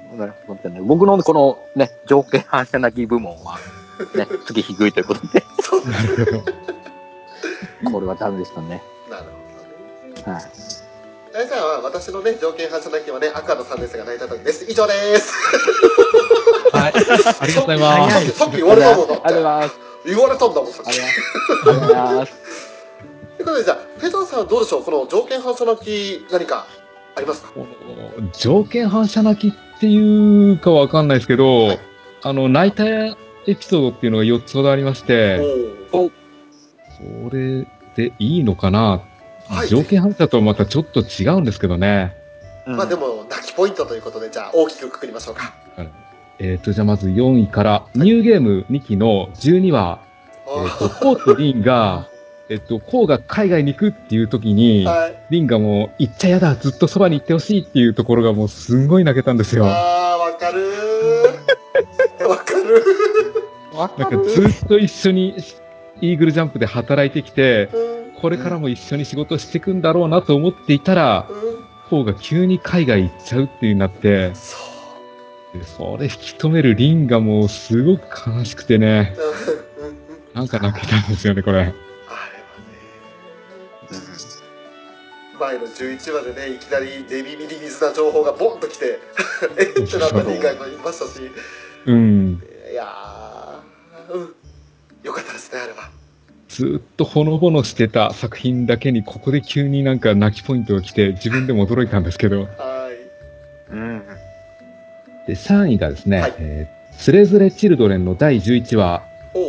[0.82, 3.58] 僕のこのね、条件反射なき部門は、
[4.16, 7.92] ね、月低いということで、そうなるほど。
[7.92, 8.82] これはダメでしたね。
[9.10, 10.34] なるほどね。
[10.34, 10.44] はい。
[11.36, 14.66] えじゃあ、私のね、条件反射泣きはね、赤の3年生が泣いた時です。
[14.70, 15.34] 以上です。
[16.74, 16.94] はい。
[16.94, 18.32] ありがとうございます。
[18.32, 19.24] さっき言われたもんだって。
[19.26, 19.76] ありがとうございます。
[20.06, 20.90] 言われたんだもん、さっき。
[20.90, 21.06] ありが
[21.64, 22.69] とうございます。
[23.40, 24.84] ということで、じゃあ、フェザーさんどうでしょう？
[24.84, 26.68] この条件反射泣き、何か
[27.16, 27.52] ありますか？
[28.38, 31.80] 条件反射泣きっていうかわかんないですけど、はい
[32.22, 33.16] あの、泣いたエ
[33.48, 35.40] ピソードっていうのが4つほどありまして。
[35.90, 37.66] それ
[37.96, 39.02] でいいのかな、
[39.48, 39.70] はい。
[39.70, 42.14] 条件反射とはまたちょっと違うんですけどね。
[42.68, 45.54] まあでも、泣きポイントということで、じゃあ、大きくくくりましょうか。
[46.40, 50.00] えっ、と、じゃあまず4位から、ニューゲーム2期の12話、
[50.46, 52.09] えっ、と、コウとリンが、
[52.50, 55.24] えっ、と、コウが海外に行くっていう時に、はい。
[55.30, 59.66] リンがもう、行っちゃやだ、ずっとそばに行ってほしいっていうところがもうすんごい泣けたんですよ。
[59.68, 60.62] あー、わかる
[62.20, 62.28] ー。
[62.28, 62.84] わかる
[64.00, 65.36] なんかずっと一緒に
[66.02, 67.78] イーグルジャンプで働いてきて、ー。
[67.78, 68.20] うん。
[68.20, 71.36] これからも一緒に仕事していくんだろうなと思っていたら、うん。
[71.92, 74.32] コウが急に海外行っちゃうっていうになって。
[75.54, 79.16] でそれ引き止めるリンがもうすごく悲しくてね、
[80.34, 81.74] なんか泣けたんですよね、これ。
[85.40, 89.00] 前の11話でね、いきなり寝耳に水な情報がボンと来て、
[89.58, 89.88] えっ？
[89.88, 91.32] てなった人がいましたし、
[91.86, 92.42] うん。
[92.72, 94.36] いやー、うん、
[95.04, 95.90] よかったですね、あれは。
[96.50, 102.42] ずっとほのぼのしてた作品だけに、ここで急になんか泣きポイントが来て、自分でも驚いたんですけど。
[102.42, 103.74] はい。
[103.74, 104.04] うん。
[105.28, 109.04] で、3位がですね、はいえーつれづれチルドレンの第11話。
[109.34, 109.46] おお。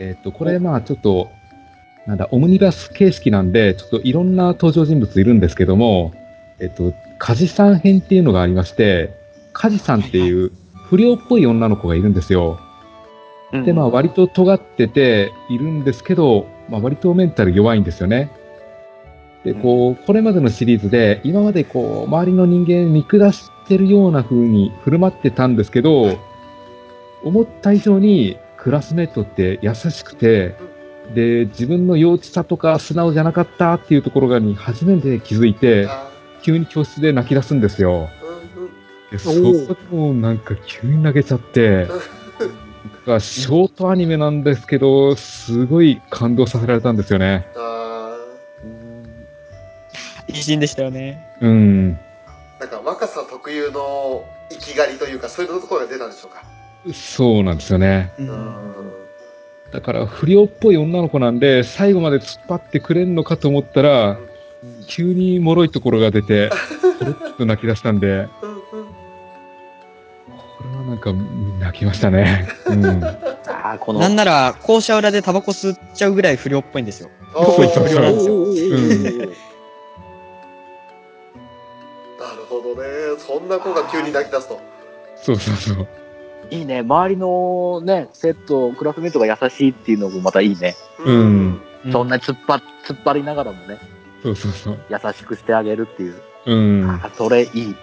[0.00, 1.30] えっ、と、これまあちょっと、
[2.08, 6.14] なんだ、オムニバス形式なんで、ちょっといろんな登場人物いるんですけども、
[6.58, 9.14] えっ、と、カジさん編っていうのがありまして、
[9.52, 10.50] カジさんっていう
[10.86, 12.60] 不良っぽい女の子がいるんですよ。
[13.52, 18.30] で、まあ割と尖ってているんですけど、まあ割とメンタル弱いんですよね。
[19.44, 26.18] で、こう、これまでのシリーズで、今までこう、周りの人間見下してるような風に振る舞ってたんですけど、
[27.22, 30.54] 思った以上にクラスメートって優しくて、
[31.14, 36.08] で、自分の幼稚さとか素直じゃなかったっていうところがに初めて気づいて、あ
[36.42, 38.08] 急に教室で泣き出すんですよ。
[39.18, 41.86] そこでもうなんか急に泣けちゃって、
[43.06, 47.46] なんかショートアニメなんですけど、すごい感動させられたんですよね。
[47.56, 48.16] あ
[50.28, 51.24] いいシーンでしたよね。
[51.40, 51.98] うん。
[52.58, 56.42] ーなんか若さ特有の生きがりというか、そういうところが出たんでしょうか？
[56.92, 58.12] そうなんですよね。
[58.18, 58.36] ううんん。
[59.72, 64.18] だから不良っぽい女の子なんで、最後まで突っ張ってくれんのかと思ったら、
[64.86, 66.50] 急に脆いところが出て、
[66.98, 68.28] ポロッと泣き出したんで、うんうん。
[68.28, 68.30] こ
[70.64, 71.12] れはなんか
[71.60, 72.48] 泣きましたね。
[72.66, 73.04] うん。
[73.04, 73.14] あ
[73.72, 74.00] あ、この。
[74.00, 77.10] なんなら、校舎裏でタバコ吸っちゃうぐらい不良っぽいんですよ。
[77.34, 77.68] 不良
[78.00, 78.56] なんですようん
[82.18, 82.88] なるほどね。
[83.18, 84.58] そんな子が急に泣き出すと。
[85.16, 85.86] そうそうそう。
[86.50, 86.80] いいね。
[86.80, 90.74] 周りのね、セット、クラスメートが優しいっていうのもまたいいね。
[91.04, 91.60] うん
[91.92, 93.78] そんな突っ張、突っ張りながらもね、
[94.22, 94.78] そうそうそう。
[94.90, 96.20] 優しくしてあげるっていう。
[96.46, 96.54] う
[96.86, 96.90] ん。
[96.90, 97.74] あそれいい。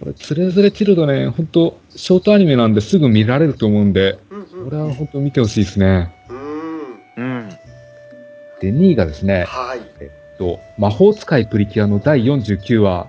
[0.00, 4.64] これ、つれづれチルドね、本当ショートアニメなんですぐ見られると思うんで、うんうん。
[4.64, 6.12] これは本当見てほしいですね。
[6.28, 7.00] うん。
[7.16, 7.48] うん。
[8.60, 9.80] で、2位がですね、はい。
[10.38, 13.08] と魔法使いプリキュアの第49話。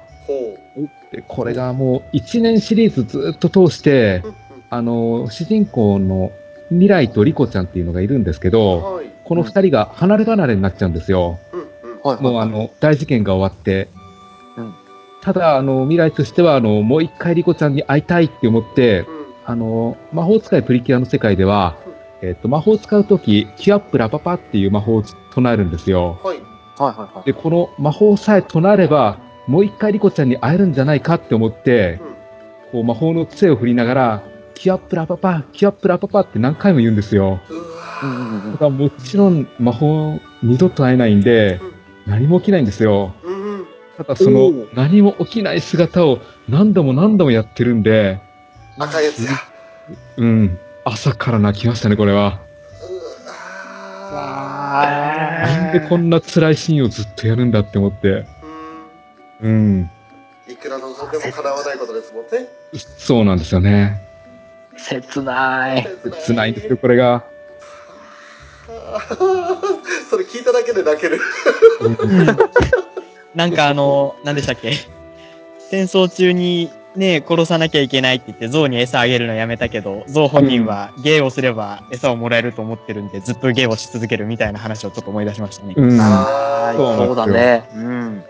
[1.11, 4.35] ほでこれがもう1年シリーズずっと通してう。、うん
[4.69, 6.31] あの、主人公の
[6.69, 8.53] 未来とリコちゃんっていうのがいるんですけうん。
[8.53, 9.07] ど、はい。
[9.23, 11.39] この二人が離れ離れになっちゃうんですよ。
[11.51, 12.23] うんうん。
[12.23, 13.89] もうあの、大事件が終わって。
[14.57, 14.73] うん
[15.21, 19.05] ただ、あの、未来としては、あの、もう一回リコちゃんに会いたいって思って、うん。
[19.45, 21.75] あの、魔法使いプリキュアの世界では、
[22.21, 25.03] えっと、魔法を使うとき、キュアップラパパっていう魔法を
[25.33, 26.19] 唱えるんですよ。
[26.23, 26.37] はい。
[26.37, 27.25] はいはいはい。
[27.25, 29.17] で、この魔法さえ唱えれば、
[29.49, 32.07] もう一回リコちゃんに会えるんじゃないかって思ってう、ん。
[32.71, 34.23] こう魔法の杖を振りながら、
[34.53, 37.39] キュアップラパパ、キュアップラパパって何回も言うんですよ。
[37.49, 37.61] うわ
[38.03, 41.59] うんうんうんただもちろん魔法二度と会えないんで、
[42.05, 43.15] 何も起きないんですよ。
[43.97, 48.21] ただその何も起きない姿を何度も何度もやってるんで、
[48.77, 49.31] 赤いやつや。
[50.17, 52.39] うん、朝から泣きましたね、これは。
[54.11, 58.25] なんでこんな辛いシーンをずっとやるんだって思って。
[59.41, 59.89] ーうん。
[60.47, 62.47] うん、いくら望んでも叶わないことですもんね。
[62.97, 64.01] そうなんですよね。
[64.77, 65.87] 切ない。
[66.27, 67.23] 辛いんですよ、これが。
[70.09, 71.19] それ聞いただけで泣ける。
[73.35, 74.73] なんかあの、何でしたっけ？
[75.69, 85.73] 戦争中にね、殺さなきゃいけないって言って象に餌あげるのやめたけど、象本人は芸をすれば餌をもらえると思ってるんで、ずっと芸をし続けるみたいな話をちょっと思い出しましたね。
[85.77, 86.01] うん。
[86.01, 87.69] ああ、そうだね。
[87.75, 88.23] うん。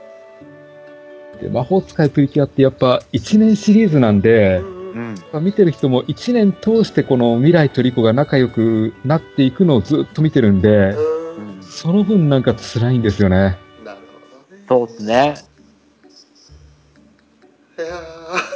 [1.42, 4.64] で魔法使いプリキュアってやっぱ1年シリーズなんでう、
[4.98, 5.44] んうん。
[5.44, 10.96] 見てる人も1年通してこの未来とリコが仲良くなっていくのをずっと見てるんで、
[11.62, 13.58] その分なんか辛いんですよね。
[13.86, 14.64] なるほどね。
[14.68, 15.36] そうですね。
[17.78, 18.00] いやー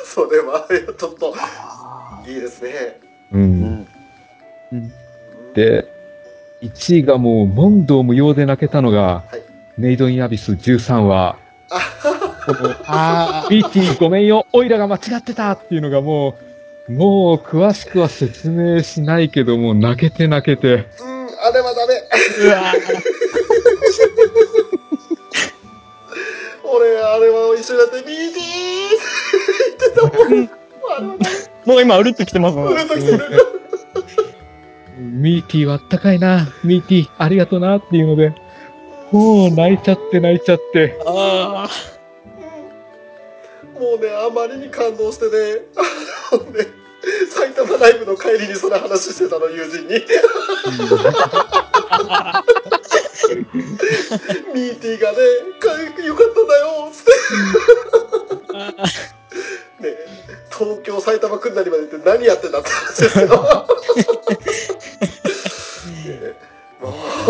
[0.05, 0.67] それは
[0.97, 2.99] ちょっとあいいですね。
[3.31, 3.37] う。
[3.37, 3.41] ーう
[4.75, 4.91] んん。
[5.53, 5.87] で、
[6.61, 9.43] 1位がもう問答無用で泣けたのが、はい
[9.75, 11.35] メイドインアビス13話。
[12.45, 16.37] このあ BT ごめんよ、オイラが間違ってたっていうのがも
[16.89, 20.73] う、もう詳しくは説明しないけども、泣けて泣けて。
[20.73, 21.93] うん、あれはダメ。
[22.39, 22.73] うわ
[26.65, 28.33] 俺、あれは一緒になって、BT!
[29.59, 30.49] 言ってたもん。
[31.65, 32.73] もう今、うるっときてますもん。
[32.73, 32.73] メ。
[32.73, 33.19] うるときてる。
[34.97, 38.33] ミーティーはあったかいな、ミーティーありがとなっていうので、
[39.11, 40.99] もう泣いちゃって泣いちゃって。
[41.05, 41.69] あ
[43.79, 45.31] もうね、あまりに感動してね、
[46.31, 46.67] あのね、
[47.29, 49.87] 埼玉ライブの帰りにその話してたの、友人に。
[54.53, 55.17] ミーティーがね、
[55.59, 55.71] か
[56.03, 57.11] よかったんだよ、つって。
[59.83, 59.97] ね、
[60.51, 63.67] 東京、埼玉来んなりまで行って何やってんだって話ですけど。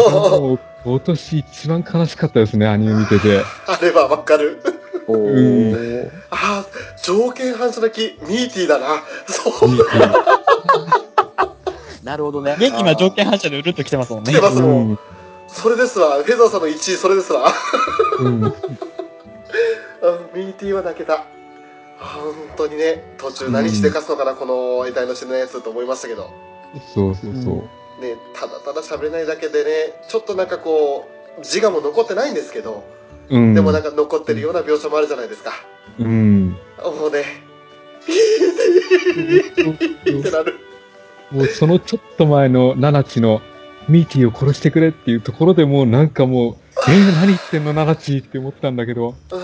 [0.10, 3.44] もう今年一番悲しかったですね、アニメ見てて。
[3.68, 4.83] あれはわかる。
[5.08, 6.10] おうー。
[6.32, 6.66] ああ、
[7.02, 9.04] 条件反射だけミーティーだな。
[9.28, 9.70] そう。
[12.04, 12.56] なるほどね。
[12.60, 14.42] 元気今条件反射でうるっと来てますもんね来て。
[14.42, 14.90] ますもん。
[14.90, 15.00] うん
[15.54, 16.16] それですわ。
[16.24, 17.54] フェザーさんの1位、それですわ。
[18.22, 18.28] うん。
[18.28, 18.50] うん、
[20.34, 21.26] ミーティーは泣けた。
[22.00, 26.32] 本当にね、途中何してかすのかな、この得体の知れないやつと思いましたけど。
[26.96, 28.02] そうそうそう。
[28.02, 32.84] ね、ただただ喋れないだけでね、ちょっとなんかこう、自我も残ってないんですけど、
[33.34, 33.54] うん。
[33.54, 35.52] でもなんか残ってるような描写もあるじゃないですか。
[36.00, 36.50] うん。
[36.50, 37.24] もうね、
[40.02, 40.60] ってなる。
[41.32, 43.42] もうそのちょっと前のナナチの
[43.90, 46.56] ミーティーを殺してくれっていうところでもうなんかもう、
[46.88, 49.40] えー、何言ってんのナナチって思ったんだけど、うん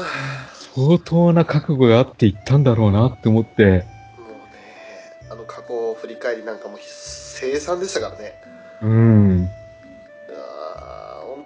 [0.75, 3.83] 相当な覚悟があって言ったんだろうなって思って、もうね、
[5.29, 8.33] あの過去を振り返りなんかも凄惨でしたからね。
[8.83, 9.49] うん。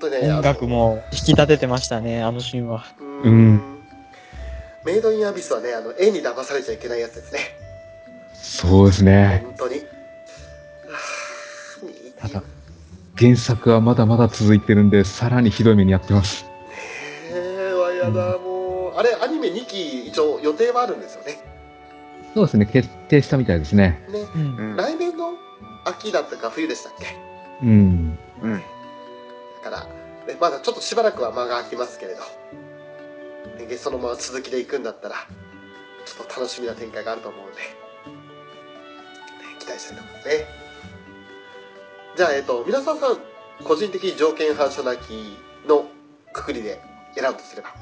[0.04, 2.84] あー本当にね、音楽も引き立ててましたね、あのシーンは。
[3.00, 3.62] ううんん。
[4.86, 7.40] メイドインアビスはね、あの、絵に騙されちゃいけないやつですね。
[8.34, 9.42] そうですね。
[9.46, 9.76] 本当に。
[9.76, 9.82] は
[12.22, 12.44] あただ、
[13.18, 16.46] 原作はまだまだ続いてるんで、さらにひどい目にやってます。
[17.32, 18.98] えー、わやだ、もう。
[18.98, 21.40] あれ、アニメ2期、一応予定はあるんですよね。
[22.34, 24.02] そうですね、決定したみたいですね。
[24.12, 24.20] ね。
[24.36, 25.34] うんうん来年の
[25.86, 27.06] 秋だったか冬でしたっけ？
[27.62, 28.18] うん。
[28.42, 28.62] うん。
[29.64, 29.84] から、
[30.28, 32.22] ね、まだちょっとしばらくは間が空きますけれど、
[33.66, 35.16] ね、そのまま続きでいくんだったら、
[36.06, 37.64] ちょっと楽しみな展開があると思うんで、ね、
[39.60, 40.34] 期待したいと思いますね。
[42.16, 43.18] じゃあ、えっ、と、皆さんさん、
[43.64, 45.38] 個人的条件反射なき
[45.68, 45.86] の
[46.32, 46.80] くくりで
[47.16, 47.74] 選ぶとすれば。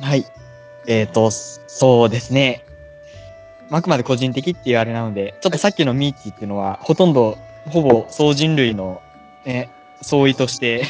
[0.00, 0.24] はい。
[0.86, 2.64] えっ、と、そうですね。
[3.70, 7.36] あくまで個人的っていうあれなので、ちょっとさっきのミーティっていうのは、ほとんど、
[7.68, 9.02] ほぼ総人類の、
[9.44, 9.70] ね、
[10.02, 10.84] 相違として、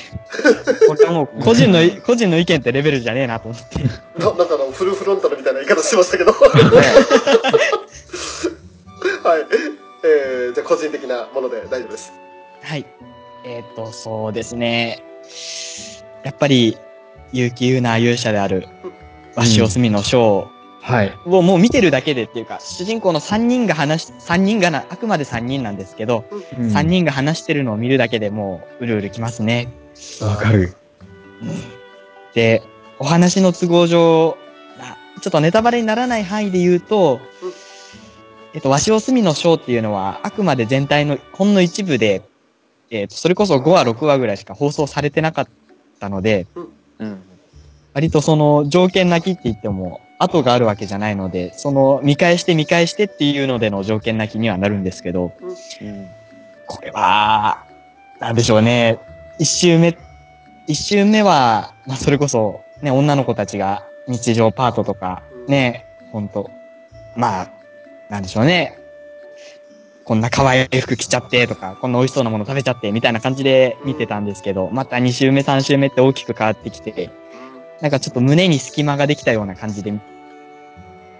[0.86, 3.82] これはもう個人の、 個人の意見ってレベルじゃねえなと思って。
[4.18, 6.32] ななんかあの、フルフロンタルみたいな言い方してましたけど。
[9.22, 9.46] はい。
[10.04, 12.12] えー、じゃあ個人的なもので大丈夫です。
[12.62, 12.84] はい。
[13.44, 15.02] えっ、と、そうですね。
[16.22, 16.76] やっぱり、
[17.32, 18.66] 結城優奈勇者である、
[19.36, 20.48] 鷲尾隅の章
[20.86, 21.12] はい。
[21.26, 29.66] をもう見てるだけでっていうか、主人公の3人が話し、3人がな、あくまで3人なんですけど、うん3人が話してるのを見るだけでもう、うるうるきますね。
[30.20, 30.76] わかる。
[32.34, 32.62] で、
[33.00, 34.38] お話の都合上、
[34.78, 37.52] あちょっとネタバレにならない範囲で言うとうん、
[38.54, 42.22] えっと、鷲尾隅の章っていうのは、あくまで全体のほんの一部で、
[42.90, 45.48] えっと、それこそ5話、6話ぐらいしか放送されてなかっ
[45.98, 46.46] たので、
[47.00, 47.18] うん。
[47.92, 55.32] 割とその条件なきって言っても、後があるわけじゃないので、その見返して見返してっていうのでの条件なきにはなるんですけど、
[55.80, 56.08] うん。
[56.66, 57.64] これは、
[58.18, 58.98] なんでしょうね。
[59.38, 59.96] 一周目、
[60.66, 66.50] 一周目は、まあ、それこそ、ね、女の子たちが日常パートとか、ね、ほんと、
[67.14, 67.50] まあ、
[68.08, 68.78] なんでしょうね。
[70.04, 77.10] こんな可愛い服着ちゃってとか、こんな美味しそうなもの食べちゃってみたいな感じで見てたんですけど、また2周目、3周目って大きく変わってきて、
[77.80, 79.92] なんかちょっと胸に隙間ができたような感じで、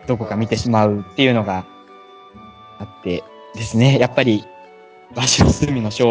[0.07, 1.67] どこか見てしまうっていうのが
[2.79, 3.23] あって
[3.55, 3.99] ですね。
[3.99, 4.45] やっぱり、
[5.15, 6.07] バシロスミのショ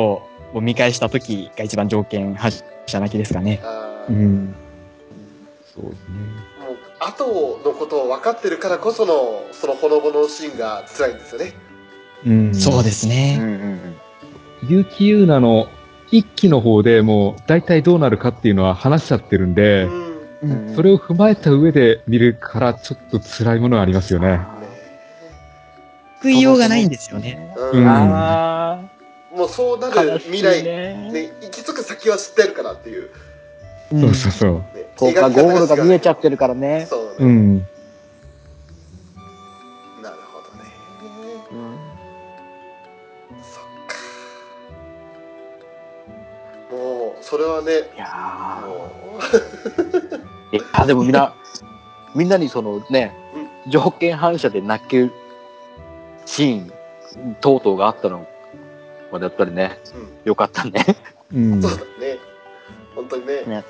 [0.54, 3.62] ーを見返した時が一番条件発射なきですかね。
[4.10, 4.56] うん。
[5.74, 6.16] そうですね。
[6.66, 11.54] もう後のことを分かってるからこそのそのほのぼのシーンが辛いんですよね。
[12.26, 12.56] うん。
[12.56, 13.12] そうですうん。
[13.12, 13.38] うね。
[13.38, 13.96] ん。
[14.70, 15.68] 結城優奈の
[16.12, 20.05] 一期の方でもう大体どうなるかっていうのは話しちゃってるんで、うん。
[20.76, 24.40] それを踏まえた上で見るからちょっと辛いものがありますよね。
[26.22, 27.54] 救いようがないんですよね。
[27.56, 28.82] うんうんあ
[29.36, 30.04] もうそうなあ。
[30.04, 31.12] る未来、ね。
[31.12, 33.10] ね、行き着く先は知ってるからっていう。
[33.92, 34.54] うんそうそうそう。
[34.54, 36.32] ね、そうか、ゴールが見えちゃってる。
[36.32, 36.88] るからね。
[36.90, 37.58] そうね、うん。
[40.02, 40.70] なるほどね。
[41.52, 41.78] うん。
[43.44, 43.64] そっ
[46.70, 46.76] か。
[46.76, 50.25] もう、それはね、いやもー
[50.58, 51.34] いや、でもみんな、
[52.16, 53.16] みんなにそのね、
[53.68, 55.12] 条件反射で泣ける
[56.26, 56.72] シーン
[57.42, 58.28] 等々があったの
[59.12, 60.84] までやっぱりね、う、うん、よかったね。
[61.34, 61.62] うん。
[61.62, 62.18] そうだね。
[62.96, 63.64] 本当にね、ね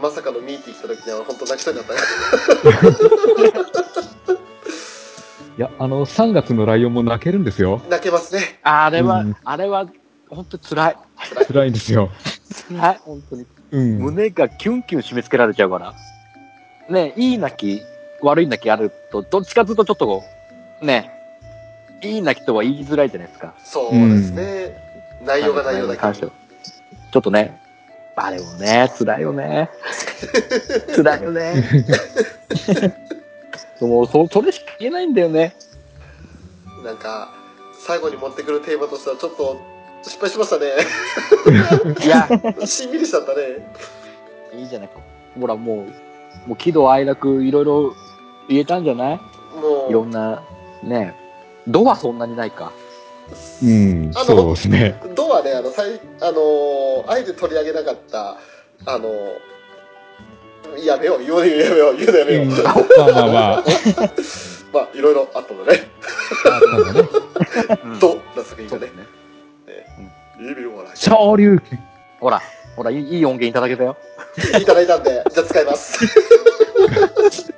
[0.00, 2.00] まさかのミーティー来た時には本当泣きそうになったよ。
[5.56, 7.80] いや、あの、3月のライオンも泣けるんですよ。
[7.88, 8.58] 泣けますね。
[8.62, 9.86] あれは、うんあれは、
[10.28, 10.96] 本当に辛い。
[11.46, 12.10] 辛いんですよ。
[12.68, 13.46] 辛い、本当に。
[13.70, 13.98] うん。
[14.00, 15.94] 胸がキュンキュン締め付けられちゃうから。
[16.88, 17.84] ね、いい泣き、
[18.20, 20.24] 悪い泣きあると、どっちかというとちょっと
[20.80, 21.10] ね、
[22.02, 23.54] いい泣きとは言いづらいじゃないですか。
[23.58, 24.76] そうですね。
[25.24, 26.20] 内容が内容だけ。
[26.20, 26.30] ちょ
[27.18, 27.60] っとね、
[28.16, 29.70] あれもね、辛いよね。
[30.94, 31.64] 辛いよね。
[33.80, 35.54] もう、そ、それしか言えないんだよね。
[36.84, 37.32] なんか
[37.86, 39.60] 最後に持ってくるテーマとしてはちょっと
[40.02, 40.66] 失敗しましたね
[42.04, 42.28] いや、
[42.66, 43.66] しんみりしちゃったね
[44.54, 45.00] いいじゃないか。
[45.40, 45.86] ほら、もう、
[46.46, 47.94] もう喜怒哀楽いろいろ
[48.48, 49.20] 言えたんじゃない？
[49.60, 50.42] もういろんな、
[50.82, 51.14] ね。
[51.66, 52.72] 度はそんなにないか。
[53.62, 55.00] うん、あのそうですね。
[55.16, 58.36] ドはねあのさいあのーあえて取り上げなかった
[58.84, 63.64] あのーやめよう言うのやめよう言うのやめよう、うんまあまあまあ、
[64.72, 65.88] まあ いろいろあったのでね
[66.44, 67.08] なんだね。
[68.00, 69.06] ド な作品がねそうですね。
[70.40, 71.78] 意味もない昇竜拳。
[72.20, 72.42] ほら、
[72.76, 73.96] ほら、いいいい音源いただけたよ。
[74.60, 76.00] いただいたんでじゃあ使います。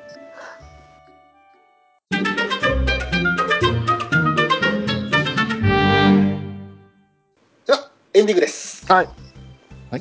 [7.66, 8.84] ではエンディングです。
[8.92, 9.08] はい。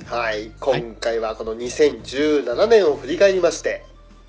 [0.07, 3.83] はい、今回はこの2017年を振り返りまして、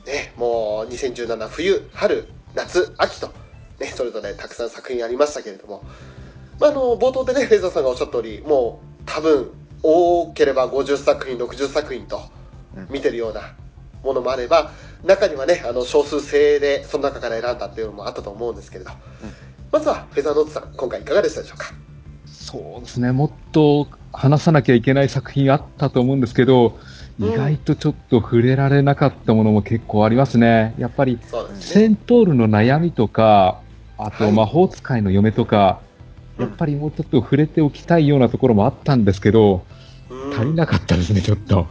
[0.06, 3.32] ね、もう2017冬、春、夏、秋と、
[3.80, 5.82] ね、それぞれたくさん作品ありましたけれども、
[6.60, 9.50] まあ、あの冒頭でね、フェイザーさんがおっしゃった通り、もう多分
[9.86, 12.20] 多ければ50作品、60作品と
[12.76, 12.86] うん。
[12.90, 13.54] 見てるような
[14.02, 14.70] ものもあれば、
[15.04, 18.90] 中にはね、あの少数精鋭でその中から選んだっていうのもあったと思うんですけれど、
[19.72, 21.72] まずはフェザーノートさん、今回いかがでしたでしょうか？
[22.26, 26.78] そうですね、もっと話さなきゃいけない作品あったと思うんですけど、
[27.18, 27.32] うん。
[27.32, 30.74] 意外とちょっと触れられなかったものも結構ありますね。
[30.78, 31.18] やっぱり、
[31.58, 31.88] セね。
[31.88, 33.60] ントールの悩みとか、
[33.96, 34.12] あはい。
[34.12, 35.80] と魔法使いの嫁とか、
[36.38, 36.44] うん。
[36.46, 39.75] やっぱりもうちょっと触れておきたいようなところもあったんですけど、うん
[40.32, 41.66] 足りなかったですね、ちょっと。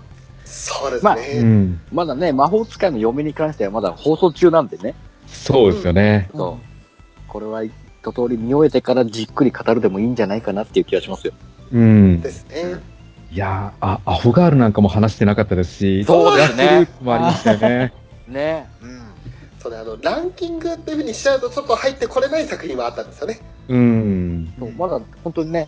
[0.45, 1.39] そうですまあね。
[1.39, 1.81] うん。
[1.91, 4.95] まだね、魔法使いの嫁に関してはまだ放送中なんでね。
[5.27, 6.29] そうですよね。
[6.33, 7.27] そう。
[7.27, 7.71] これは一
[8.03, 11.33] 通り見終えてからじっくり語るでもいいんじゃないかなっていう気がしますよ。
[11.71, 12.21] うん。
[12.21, 12.81] ですね。
[13.31, 17.93] いやーあ、アホガールなんかも話してなかったですし、そうですねもありましたよね。
[18.27, 19.01] ねうん。
[19.59, 23.39] そうね、あの、ランキングっていうふうにしちゃうとちょっと入ってこれない作品はあったんですよね。
[23.67, 24.53] うん。
[24.59, 25.67] そうまだ本当にね、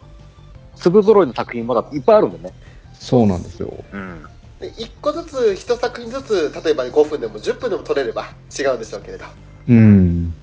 [0.79, 2.53] 粒揃いの作品まだいっぱいあるんでね。
[2.93, 3.73] そうなんですよ。
[3.91, 4.23] うん。
[4.59, 8.25] で1個ずつ、1作品ずつ、例えば5分でも10分でも取れれば
[8.57, 9.25] 違うんでしょうけれど。
[9.69, 10.33] うん。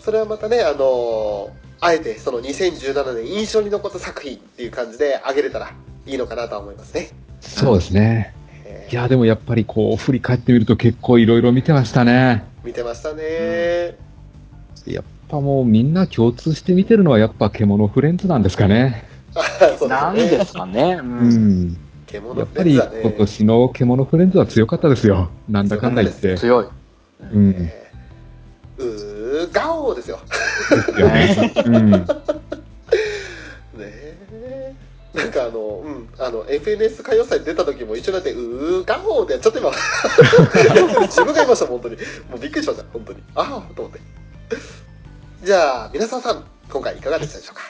[0.00, 5.72] それはまたね、あのーあえてその2017年印象に残った作品っていう感じで上げれたら
[6.04, 7.08] いいのかなとは思いますね。
[7.40, 8.34] そうですね。
[8.66, 12.44] えーいや、でもやっぱりこう、振り返ってみると結構いろいろ見てましたね。
[12.64, 13.96] 見てましたね。
[14.86, 19.04] やっぱもうみんな共通して見てるのはやっぱ獣フレンズなんですかね。
[19.88, 21.00] なんですかね。
[21.02, 21.04] う。
[21.04, 21.76] うん
[22.12, 25.30] やっぱりフレンズはね今年の獣フレンズは強かったですよ。
[25.48, 26.36] なんだかんだ言って。
[26.36, 26.66] 強い。
[27.32, 27.50] うん。
[27.50, 27.90] えー
[28.80, 30.18] うーガオーですよ。
[30.70, 31.52] ですよね。
[31.66, 31.90] うん。
[32.00, 32.06] ね
[33.78, 34.74] え
[35.14, 39.70] なんかあの、うん、あの、FNS 歌謡祭出た時も一緒になって、うーガオーで、ちょっと今、
[41.08, 41.96] 自分が言いました、本当に。
[42.30, 43.22] もうびっくりしました、本当に。
[43.34, 44.00] ああ、と思って。
[45.42, 47.62] じゃあ、皆さんさん、今回いかがでしたでしょうか？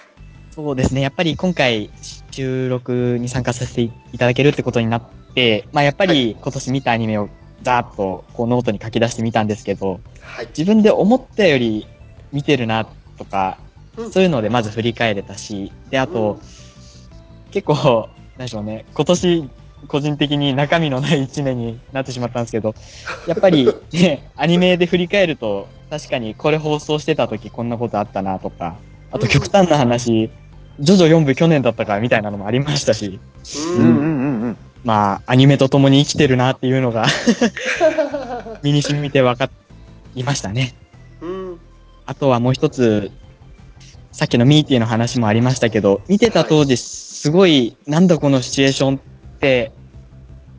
[0.50, 1.00] そうですね。
[1.00, 1.90] やっぱり今回
[2.32, 5.02] 収録に参加させていただけるってことになっ
[5.34, 7.28] て、まあやっぱり今年見たアニメを
[7.62, 10.46] ざーっとこうノートに書き出してみたんですけど、はい。
[10.48, 11.86] 自分で思ったより
[12.32, 13.58] 見てるなとか、
[13.96, 14.10] うん。
[14.10, 16.40] そういうのでまず振り返れたし、で、あと、
[17.52, 19.50] 結構、なんでしょうね、今年
[19.86, 22.74] 個人的に中身のない一年になってしまったんですけど、
[23.28, 28.76] やっぱりね、 アニメで振り返ると、確かにこれ放送してた時こんなことあったなとか、
[29.10, 30.30] あと極端な話、
[30.78, 33.18] ジョジョ4部去年だったからみたいなのもありましたし、
[33.76, 33.84] うん。
[33.84, 34.56] うんうんうんうん。
[34.84, 37.04] まあ、アニメと共に生きてるなっていうのが
[38.62, 39.50] 身に染みて分か
[40.14, 40.74] りましたね。
[41.20, 41.60] うん。
[42.06, 43.10] あとはもう一つ、
[44.12, 49.00] さっきのミーティーの話もありましたけど、見てた当時、すごい、なんだこのシチュエーションっ
[49.40, 49.72] て、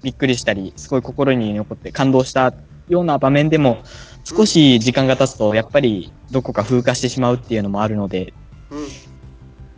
[0.03, 2.53] びっくりしたり、すごい心に残って感動した
[2.89, 3.79] ような場面でも、
[4.23, 8.34] 少し時間が経つと、やっぱりどこか風化してしまうっていうのもあるので、
[8.69, 8.88] うん。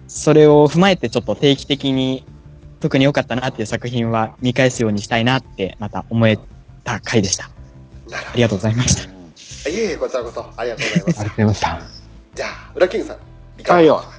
[0.08, 2.26] それを踏まえてちょっと定期的に、
[2.80, 6.38] 特に良かったなっていう作品は見返すようにしたいなって、また思え
[6.84, 7.46] た回でした。
[7.46, 9.08] ありがとうございました。
[9.08, 9.76] ど。
[9.76, 11.30] いえいえ、こちらこそ、ありがとうございますありがとう。
[11.30, 11.82] ございました。
[12.36, 13.18] じゃあ、裏キングさん、
[13.60, 14.14] いかがでしょうか？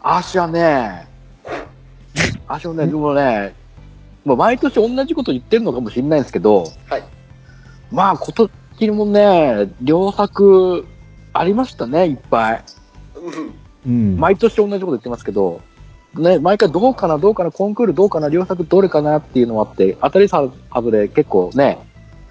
[0.00, 1.08] 足はね、
[2.46, 3.54] 足はね、でもね、
[4.24, 7.04] もう毎年同じこと言ってるのかもしれないんですけど、はい。
[7.90, 8.48] まあ今
[8.78, 10.86] 年もね、良作
[11.32, 12.64] ありましたね、いっぱい。
[13.86, 14.12] うん。
[14.12, 14.16] うん。
[14.16, 15.60] 毎年同じこと言ってますけど、
[16.14, 20.52] ね、毎回どうかな、どうかな、コンクールどうかな、良作どれかなっていうのもあって、当たり外
[20.90, 21.78] れ結構ね、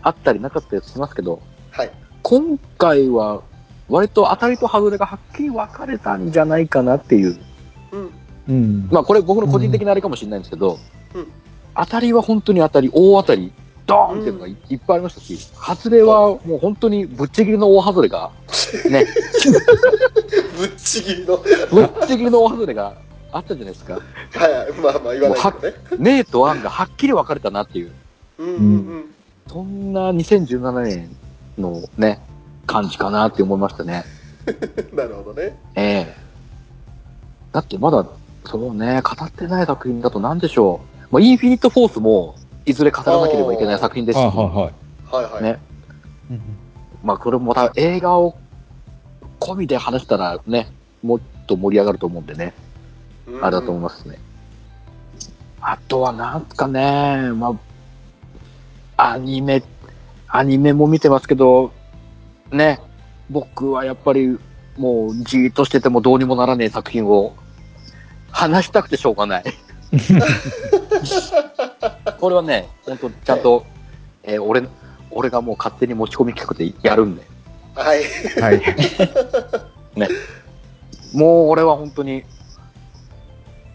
[0.01, 1.41] あったりなかったりしますけど、
[1.71, 1.91] はい。
[2.21, 3.41] 今回は
[3.89, 7.37] 割と当たりと外れがはっきり分かれたんじゃないかなっていう。
[7.91, 8.09] うん。
[8.47, 8.87] うん。
[8.91, 10.79] まあこれ僕の個人的なあれかもしれないんですけど、
[11.15, 11.27] うん
[11.75, 13.51] 当たりは本当に当たり、大当たり、
[13.85, 18.31] ドーンっていうのがいいっぱいありましたし、外れはもう本当にぶっちぎりの大外れが、
[18.89, 19.05] ね、
[20.57, 21.37] ぶっちぎりの。
[21.37, 22.93] ぶっちぎりの大外れが
[23.31, 23.93] あったじゃないですか。
[23.93, 24.01] はい、
[24.81, 26.13] まあまあ言わないけどね。
[26.17, 27.91] ネとアンがはっきり分かれたなっていう、
[28.39, 29.05] うんうん
[29.47, 31.15] そんな2017年
[31.57, 32.21] のね、
[32.65, 34.05] 感じかなって思いましたね。
[34.91, 34.97] うん。
[34.97, 35.57] なるほどね。
[35.75, 36.23] ええ
[37.51, 38.05] だってまだ、
[38.45, 40.81] そうね、語ってない作品だと何でしょ
[41.11, 41.13] う。
[41.13, 42.35] まあ、インフィニット・フォースも、
[42.65, 45.25] いずれ語らなければいけない作品ですし、はいはいはい。
[45.25, 45.43] はいはい。
[45.43, 45.59] ね
[47.03, 48.37] まあ、これもまた映画を
[49.39, 50.71] 込みで話したらね、
[51.01, 52.53] もっと盛り上がると思うんでね、
[53.27, 54.17] うんあれだと思いますね。
[55.61, 57.57] あとはなんすかね、ま
[58.97, 59.63] あ、アニメ、
[60.27, 61.73] アニメも見てますけど、
[62.51, 62.79] ね、
[63.29, 64.37] 僕はやっぱり
[64.77, 67.35] もうじーっとしててもどうにもならねえ作品を
[68.31, 69.43] 話したくてしょうがない。
[72.23, 73.65] これはね、本当ちゃんと、
[74.23, 74.63] えー俺、
[75.11, 77.23] 俺がもう勝手に持ち込み企画でやるんで、
[77.75, 78.03] はい。
[78.39, 78.61] はい。
[81.13, 82.23] もう俺は本当に、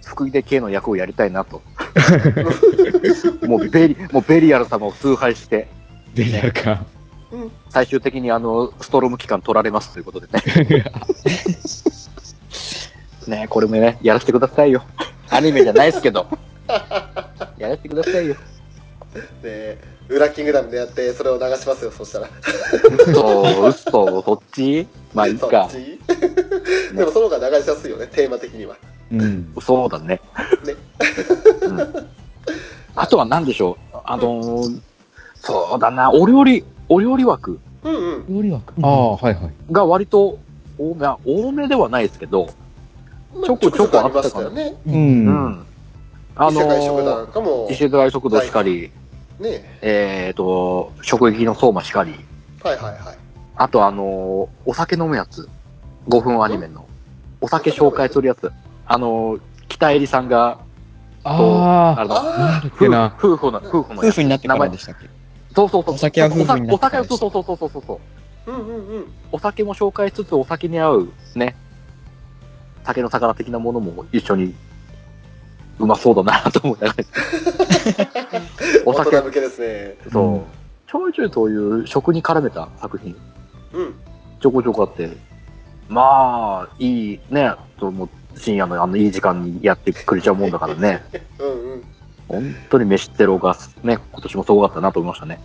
[0.02, 1.60] 福井で系の役をやりたいなと。
[3.46, 5.68] もうベリ、もうベリアル様を崇拝して、
[6.14, 6.86] でやるか。
[7.68, 10.84] 最終的にあの、ストローム期間取られますということでね。
[13.28, 14.84] ねこれもね、やらせてくださいよ。
[15.28, 16.26] アニメじゃないですけど。
[17.58, 18.36] やらせてくださいよ。
[19.42, 19.78] で、
[20.08, 22.28] 裏キングダムでやって、それを流しますよ、そしたら。
[23.06, 24.86] 嘘、嘘、そっち？
[25.14, 25.82] まあいいかそっ。
[25.82, 25.98] ち？
[26.94, 28.76] でもその方が流しやすいよね、テーマ的には。
[29.12, 29.54] うん。
[29.60, 30.20] そうだね。
[30.64, 30.74] ね
[31.62, 32.08] うん
[32.94, 33.96] あとは何でしょう？
[34.04, 34.80] あのー
[35.40, 38.24] そうだな、お料理、お料理枠うんうん。
[38.36, 38.74] 料理枠。
[38.82, 39.52] ああ、はいはい。
[39.70, 40.38] が割と
[40.76, 42.46] 多め、あ多めではないですけど、
[43.34, 44.74] まあちょこちょこありましたよね。
[44.86, 44.90] う。
[44.90, 45.66] うんん。
[46.38, 47.68] あ異世界食の堂かも。
[47.68, 48.92] ー、異、世界食堂しかり、
[49.40, 49.78] ね。
[49.82, 52.14] えっ、と、食撃の相馬しかり、
[52.62, 53.18] はいはいはい。
[53.56, 55.48] あとあのーお酒飲むやつ、
[56.08, 56.86] 5分アニメの、
[57.40, 58.52] お酒紹介するやつ、
[58.86, 60.60] あのー北入さんが、
[61.24, 63.14] ああ、あの、夫けな。
[63.18, 64.14] 夫婦の、夫婦のやつ。
[64.14, 65.08] 夫婦になってからでしたっけ？
[65.54, 65.94] そうそうそう。
[65.94, 68.00] お酒は夫婦になってお酒は、からですそうそうそうそうそうそ
[68.46, 68.50] う。
[68.50, 69.12] うんうんうん。
[69.32, 71.56] お酒も紹介しつつ、お酒に合うね、
[72.84, 74.54] 酒の魚的なものも一緒に、
[75.78, 77.04] うまそうだなと思いながら。
[78.84, 79.96] お酒大人、向けですね。
[80.12, 80.42] そう、うん
[80.88, 83.14] ちょいちょいそういう食に絡めた作品、
[83.74, 83.94] うん。
[84.40, 85.10] ちょこちょこあって、
[85.86, 91.04] まあ、いいね、ともう深夜のあのいい時間にやってくれちゃうもんだからね、
[91.38, 91.84] うんうん。
[92.26, 95.40] 本当に飯テロがね、今年もすごかったなと思いましたね。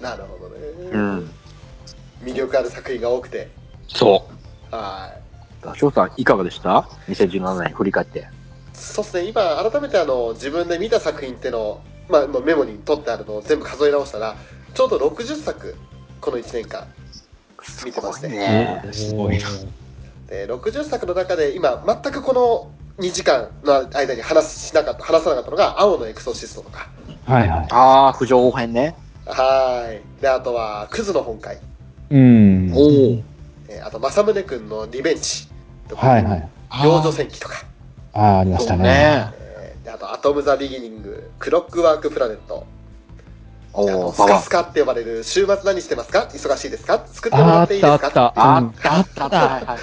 [0.00, 0.60] なるほどね。
[0.92, 1.30] うん。
[2.24, 3.50] 魅力ある作品が多くて。
[3.88, 4.26] そ
[4.72, 4.74] う。
[4.74, 5.12] は
[5.74, 5.78] い。
[5.78, 8.28] 翔さん、いかがでした ?2017 年振り返って。
[8.82, 14.36] そうですね、今、改めてあの自分で見た作品っていうのを、まあ、まあメモに取ってあるのを全部数え直したら、
[14.74, 15.76] ちょうど60作、
[16.20, 16.86] この1年間
[17.84, 19.48] 見てまして、ねすごいな。
[20.28, 26.88] で60作の中で今、全くこの2時間の間に話しなかった話さなかったのが、青のエクソシストとか、
[27.24, 27.66] はいはい。
[27.70, 28.96] ああ、不条編ね。
[29.26, 31.58] はーい、であとは、クズの本会、
[32.10, 32.72] うん。
[32.74, 33.22] おお。
[33.68, 35.48] えーあと、政宗君のリベンジ
[35.88, 36.48] とか、はいはい。
[36.84, 37.64] 幼女戦記とか、
[38.14, 38.82] ああ、ありましたね。
[38.82, 39.32] ね。
[39.92, 42.66] あと、アトム・ザ・ビギニング、クロックワーク・プラネット、
[43.74, 46.28] おあとお、スカスカって呼ばれる週末何してますか？
[46.30, 47.02] 忙しいですか？
[47.06, 48.06] 作ってもらあっていいですか？
[48.06, 48.32] あった。
[48.36, 49.30] あうんったあったあっ
[49.64, 49.78] た。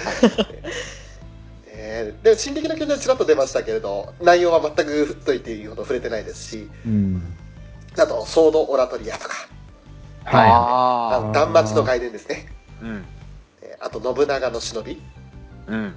[2.22, 7.20] で進撃の巨人はちらっと出ましたけれど内容は全くと言っていいほど触れてないですしうん。
[7.98, 9.34] あとソード・オラトリアとか
[10.24, 12.46] はああの断末の外伝ですね、
[12.80, 12.84] あ。
[12.84, 13.04] うん。
[13.62, 15.02] えーあと信長の忍び、
[15.66, 15.94] うん。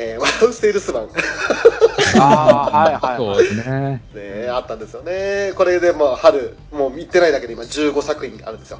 [0.00, 1.12] えー、 ワウステイルスマン、ね、
[2.20, 3.42] ああ、はいはいそうはい。
[3.42, 4.48] ですね。
[4.48, 8.78] あったんですよねこれでもう春もう見てないだけで今15作品あるんですよ、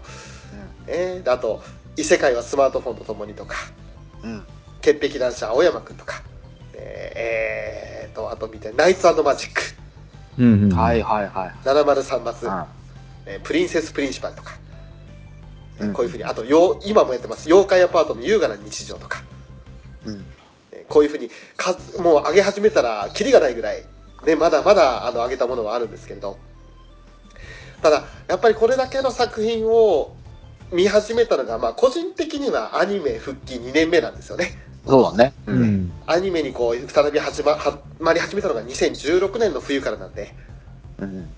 [0.87, 1.61] えーであと
[1.97, 3.57] 異世界はスマートフォンとともにとか
[4.23, 4.47] うん。
[4.81, 6.23] 潔癖男子青山くんとか
[6.75, 9.63] えーえーとあと見てナイツマジック
[10.39, 10.73] うんうん。
[10.73, 11.55] はいはいはい。
[11.65, 12.65] 703マス、うん
[13.27, 14.53] えープリンセスプリンシパルとか、
[15.81, 19.23] えーうんこういうふうにあとよう今もやってます妖怪アパートの優雅な日常とか、
[20.07, 20.25] うん。
[20.89, 23.85] えーこういうふうに数もう上げ始めたらキリがないぐらい、
[24.27, 26.39] ね、まだまだあの上げたものはあるんですけれど
[27.83, 30.17] ただやっぱりこれだけの作品を
[30.73, 35.35] 見始めたのが、まあ、個人的にはアニメ復帰2年目なんですよねそうだね。
[35.47, 35.53] う。
[35.55, 35.93] ん。
[36.07, 40.35] アニメにこう再び始ま始まり始めたのが2016年の冬からなんで
[40.99, 41.29] うん。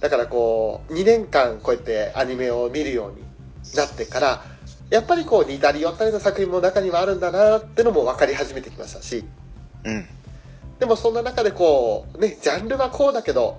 [0.00, 3.22] だからこう2年間こうやってアニメを見るように
[3.76, 4.42] なってから
[4.90, 9.24] やっぱりこう似たり寄ったりの作品も中にはあるんだなってのも分かり始めてきましたし
[9.84, 10.06] うん。
[10.78, 13.58] でもそんな中でこう、ね、ジャンルはこうだけど、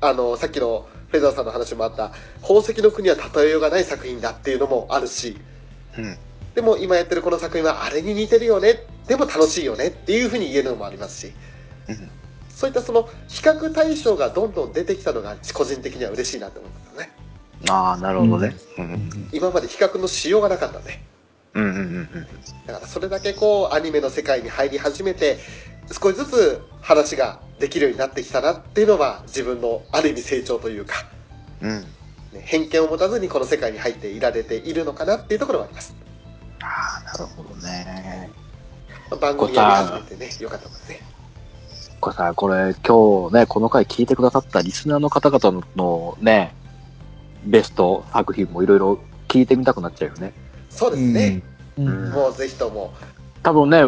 [0.00, 5.36] あの、さっきのフェザーさんの話もあった、宝石の国は例えようがない作品だっていうのもあるし、
[5.98, 6.16] うん。
[6.54, 11.32] でも今やってるこの作品はあれに似てるよね、でも楽しいよねっていうふうに言えるのもありますし、
[11.88, 12.10] うん。
[12.48, 16.68] そういったその比較対象がどんどん出てきたのが個人的には嬉しいなって思。
[17.68, 18.56] ああ、なるほどね。
[18.78, 19.28] うん。
[19.32, 21.00] 今まで比較のしようがなかったんで。
[21.54, 22.08] うんうんうん
[22.66, 25.36] だからそれだけこうアニメの世界に入り始めて
[25.90, 31.04] 少しずつ話ができるようになってきたなっていうのは自分のある意味成長というか、
[31.60, 31.70] うん。
[31.70, 31.80] うん。
[31.80, 31.86] ね、
[32.40, 35.94] 偏見を持たずにこの世界に入っていられているのかなっていうところはあります。
[36.62, 38.30] ああ、なるほどね。
[39.20, 41.00] 番組やり始めてね、よかったですね。
[42.00, 46.54] これさ、これ今日ね、この回聞いてくださったリスナーの方々のね、
[47.46, 48.98] ベスト作品もいろいろ
[49.28, 50.32] 聞いてみたくなっちゃうよね。
[50.70, 51.42] そうですね。
[51.78, 52.92] うんうんもうぜひとも、
[53.42, 53.84] 多分ね、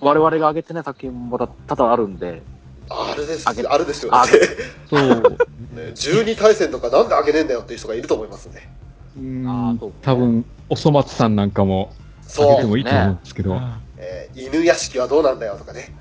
[0.00, 2.42] 我々が挙げてね、作品もまた多々あるんで、
[2.88, 4.12] あれですあげあれですよ。
[4.12, 4.46] あだって
[4.88, 5.20] そう。
[5.76, 8.72] ね12対戦とかなんであげねえんだよっていう人がいると思いますね。
[9.16, 12.60] うん多分、おそ松さんなんかもあげそう。
[12.60, 13.60] てもいいと思うんですけど。
[13.96, 15.92] えー犬屋敷はどうなんだよとかね。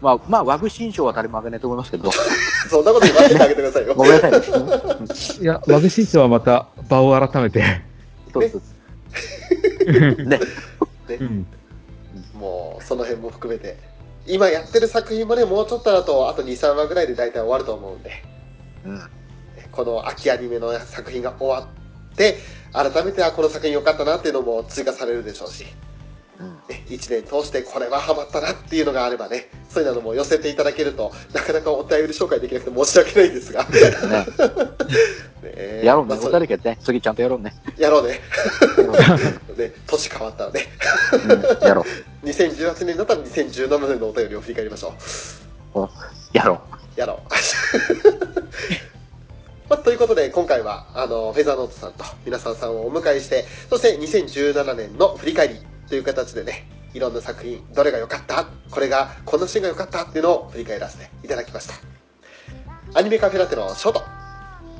[0.00, 2.10] まあ、まあ、ワグ新章は誰も挙げないと思いますけど、
[2.70, 3.94] そんなこと言わせてあげてくださいよ。
[3.94, 4.40] ごめんなさいね。
[5.40, 7.82] いや、和グ新書はまた場を改めて。
[8.32, 10.40] そうそうそうね。
[11.20, 11.46] うん。
[12.34, 13.76] もうその辺も含めて
[14.26, 18.10] 今やってる作品もねもうちょっとだとあと23話ぐらいで大体終わると思うんで
[18.86, 19.02] うん。
[19.70, 21.68] この秋アニメの作品が終わ
[22.12, 22.38] って
[22.72, 25.66] 改めてあこの作品良かったなっていうのも追加されるでしょうし、
[26.88, 33.70] 1年通してこれはハマったなっていうのがあればねそういうのも寄せていただけるとなかなかお便り紹介できなくて申し訳ないんですが、ね。
[35.42, 35.84] ね。
[35.84, 36.08] やろうね。
[36.10, 37.54] まあそお二人でね、次ちゃんとやろうね。
[37.78, 38.14] やろうね。
[38.14, 38.20] ね。
[39.56, 40.66] ね年変わったらね。
[41.12, 41.84] うんやろ
[42.24, 44.94] 2018 年だったら2017年のお便りを振り返りましょ
[45.74, 45.82] う。
[45.82, 45.88] う。
[46.32, 46.60] やろ
[46.96, 47.32] やろう。
[49.68, 55.60] まあ、ということで、今回は、あの、フェザーノートさんと皆さんさんをお迎えして、そして2017年の振り返り
[55.90, 61.74] という形でね、いろんな作品、どれが良かったこれが、こんなシーンが良かったっていうのを振り返らせていただきました。
[62.94, 64.00] アニメカフェラテのショート。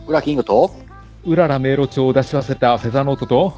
[0.06, 0.10] う。
[0.10, 0.72] 裏キングと、
[1.26, 3.54] うらら迷路帳を出し忘れたフェザーノートと、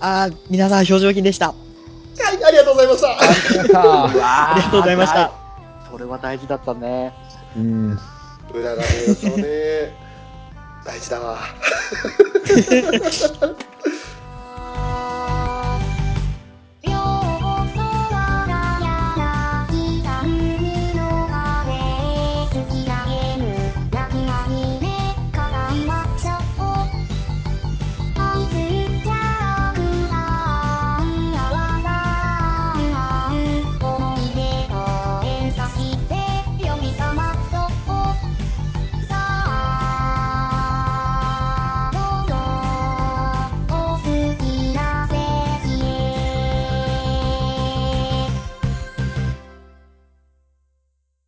[0.00, 1.50] あー、皆さん表情筋でした。
[1.50, 3.78] はい、ありがとうございました。
[3.78, 5.32] あ ありがとうございました。
[5.88, 7.14] それは大事だったね。
[7.56, 7.98] うん。
[8.52, 9.94] 裏が見るとね、
[10.84, 11.38] 大事だわ。